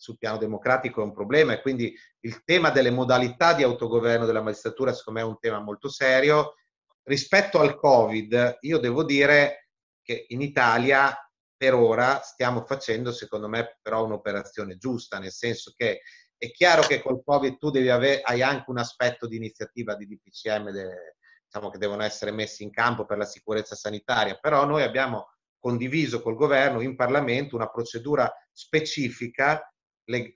sul 0.00 0.16
piano 0.16 0.38
democratico 0.38 1.02
è 1.02 1.04
un 1.04 1.12
problema 1.12 1.52
e 1.52 1.60
quindi 1.60 1.94
il 2.20 2.42
tema 2.42 2.70
delle 2.70 2.90
modalità 2.90 3.52
di 3.52 3.62
autogoverno 3.62 4.24
della 4.24 4.40
magistratura 4.40 4.94
secondo 4.94 5.20
me 5.20 5.26
è 5.26 5.28
un 5.28 5.38
tema 5.38 5.60
molto 5.60 5.90
serio. 5.90 6.54
Rispetto 7.02 7.60
al 7.60 7.76
Covid, 7.76 8.56
io 8.60 8.78
devo 8.78 9.04
dire 9.04 9.68
che 10.00 10.24
in 10.28 10.40
Italia 10.40 11.14
per 11.54 11.74
ora 11.74 12.20
stiamo 12.22 12.64
facendo 12.64 13.12
secondo 13.12 13.46
me 13.46 13.78
però 13.82 14.06
un'operazione 14.06 14.78
giusta, 14.78 15.18
nel 15.18 15.32
senso 15.32 15.74
che 15.76 16.00
è 16.38 16.50
chiaro 16.50 16.80
che 16.80 17.02
col 17.02 17.22
Covid 17.22 17.58
tu 17.58 17.68
devi 17.68 17.90
avere, 17.90 18.22
hai 18.22 18.40
anche 18.40 18.70
un 18.70 18.78
aspetto 18.78 19.26
di 19.26 19.36
iniziativa 19.36 19.94
di 19.94 20.06
DPCM 20.06 20.70
de, 20.70 21.16
diciamo, 21.44 21.68
che 21.68 21.76
devono 21.76 22.02
essere 22.04 22.30
messi 22.30 22.62
in 22.62 22.70
campo 22.70 23.04
per 23.04 23.18
la 23.18 23.26
sicurezza 23.26 23.74
sanitaria, 23.74 24.36
però 24.36 24.64
noi 24.64 24.82
abbiamo 24.82 25.26
condiviso 25.58 26.22
col 26.22 26.36
governo 26.36 26.80
in 26.80 26.96
Parlamento 26.96 27.54
una 27.54 27.68
procedura 27.68 28.32
specifica 28.50 29.69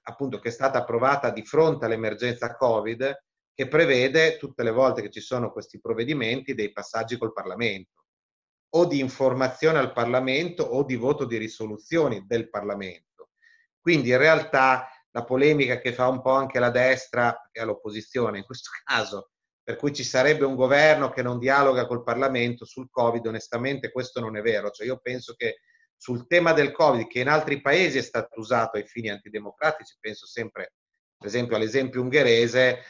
appunto, 0.03 0.39
che 0.39 0.49
è 0.49 0.53
stata 0.53 0.79
approvata 0.79 1.31
di 1.31 1.45
fronte 1.45 1.85
all'emergenza 1.85 2.55
Covid, 2.57 3.25
che 3.55 3.69
prevede 3.69 4.37
tutte 4.37 4.63
le 4.63 4.71
volte 4.71 5.03
che 5.03 5.11
ci 5.11 5.21
sono 5.21 5.53
questi 5.53 5.81
provvedimenti 5.81 6.55
dei 6.55 6.73
passaggi 6.73 7.17
col 7.17 7.33
Parlamento, 7.33 8.05
o 8.75 8.87
di 8.87 8.99
informazione 8.99 9.79
al 9.79 9.93
Parlamento 9.93 10.65
o 10.65 10.83
di 10.85 10.97
voto 10.97 11.25
di 11.25 11.37
risoluzioni 11.37 12.25
del 12.27 12.51
Parlamento. 12.51 13.31
Quindi 13.81 14.11
in 14.11 14.19
realtà 14.19 14.89
la 15.11 15.25
polemica 15.25 15.79
che 15.79 15.93
fa 15.93 16.09
un 16.09 16.21
po' 16.21 16.33
anche 16.33 16.59
la 16.59 16.71
destra 16.71 17.49
e 17.53 17.65
l'opposizione 17.65 18.39
in 18.39 18.45
questo 18.45 18.71
caso, 18.83 19.31
per 19.63 19.77
cui 19.77 19.95
ci 19.95 20.05
sarebbe 20.05 20.45
un 20.45 20.57
governo 20.57 21.11
che 21.11 21.23
non 21.23 21.39
dialoga 21.39 21.87
col 21.87 22.03
Parlamento 22.03 22.65
sul 22.65 22.91
Covid, 22.91 23.25
onestamente 23.27 23.93
questo 23.93 24.21
non 24.21 24.37
è 24.37 24.43
vero. 24.43 24.71
Cioè 24.71 24.87
io 24.87 24.99
penso 25.01 25.35
che 25.35 25.61
sul 25.97 26.27
tema 26.27 26.53
del 26.53 26.73
Covid, 26.73 27.07
che 27.07 27.21
in 27.21 27.29
altri 27.29 27.61
paesi 27.61 27.99
è 27.99 28.03
stato 28.03 28.39
usato 28.39 28.77
ai 28.77 28.87
fini 28.87 29.11
antidemocratici, 29.11 29.97
penso 30.01 30.27
sempre, 30.27 30.75
per 31.17 31.29
esempio, 31.29 31.57
all'esempio 31.57 32.03
ungherese, 32.03 32.83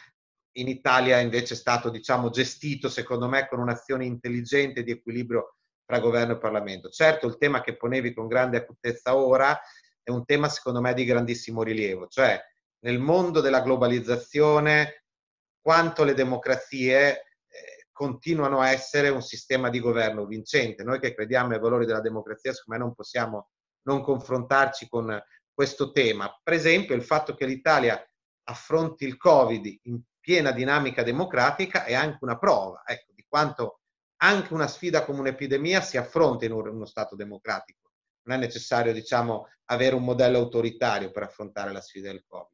in 0.57 0.69
Italia 0.69 1.19
invece 1.19 1.55
è 1.55 1.57
stato, 1.57 1.91
diciamo, 1.91 2.31
gestito, 2.31 2.89
secondo 2.89 3.29
me, 3.29 3.49
con 3.49 3.61
un'azione 3.61 4.05
intelligente 4.05 4.83
di 4.83 4.93
equilibrio 4.93 5.57
tra 5.85 5.99
governo 5.99 6.35
e 6.35 6.39
Parlamento. 6.39 6.89
Certo, 6.89 7.27
il 7.27 7.39
tema 7.39 7.61
che 7.61 7.77
ponevi 7.77 8.15
con 8.15 8.27
grande 8.27 8.59
acutezza 8.59 9.17
ora 9.17 9.59
è 10.03 10.11
un 10.11 10.25
tema, 10.25 10.49
secondo 10.49 10.81
me, 10.81 10.95
di 10.95 11.05
grandissimo 11.05 11.63
rilievo, 11.63 12.07
cioè 12.09 12.41
nel 12.85 12.99
mondo 12.99 13.41
della 13.41 13.63
globalizzazione, 13.63 15.05
quanto 15.61 16.05
le 16.05 16.15
democrazie 16.15 17.34
continuano 17.95 18.61
a 18.61 18.71
essere 18.71 19.09
un 19.09 19.23
sistema 19.23 19.71
di 19.71 19.79
governo 19.79 20.27
vincente. 20.27 20.83
Noi 20.83 20.99
che 20.99 21.15
crediamo 21.15 21.55
ai 21.55 21.61
valori 21.61 21.87
della 21.87 22.01
democrazia, 22.01 22.53
secondo 22.53 22.81
me 22.81 22.87
non 22.87 22.95
possiamo 22.95 23.51
non 23.83 24.03
confrontarci 24.03 24.89
con 24.89 25.23
questo 25.53 25.93
tema. 25.93 26.39
Per 26.43 26.53
esempio, 26.53 26.97
il 26.97 27.05
fatto 27.05 27.35
che 27.35 27.47
l'Italia 27.47 28.05
affronti 28.47 29.05
il 29.05 29.17
Covid 29.17 29.79
in 29.83 30.01
piena 30.19 30.51
dinamica 30.51 31.03
democratica 31.03 31.85
è 31.85 31.95
anche 31.95 32.19
una 32.23 32.37
prova 32.37 32.83
ecco, 32.85 33.13
di 33.15 33.25
quanto 33.29 33.81
anche 34.23 34.53
una 34.53 34.67
sfida 34.67 35.05
come 35.05 35.21
un'epidemia 35.21 35.81
si 35.81 35.97
affronta 35.97 36.45
in 36.47 36.53
uno 36.53 36.87
Stato 36.87 37.15
democratico. 37.15 37.93
Non 38.23 38.39
è 38.39 38.41
necessario, 38.41 38.93
diciamo, 38.93 39.47
avere 39.67 39.95
un 39.95 40.03
modello 40.03 40.39
autoritario 40.39 41.11
per 41.11 41.23
affrontare 41.23 41.73
la 41.73 41.81
sfida 41.81 42.11
del 42.11 42.25
Covid. 42.27 42.54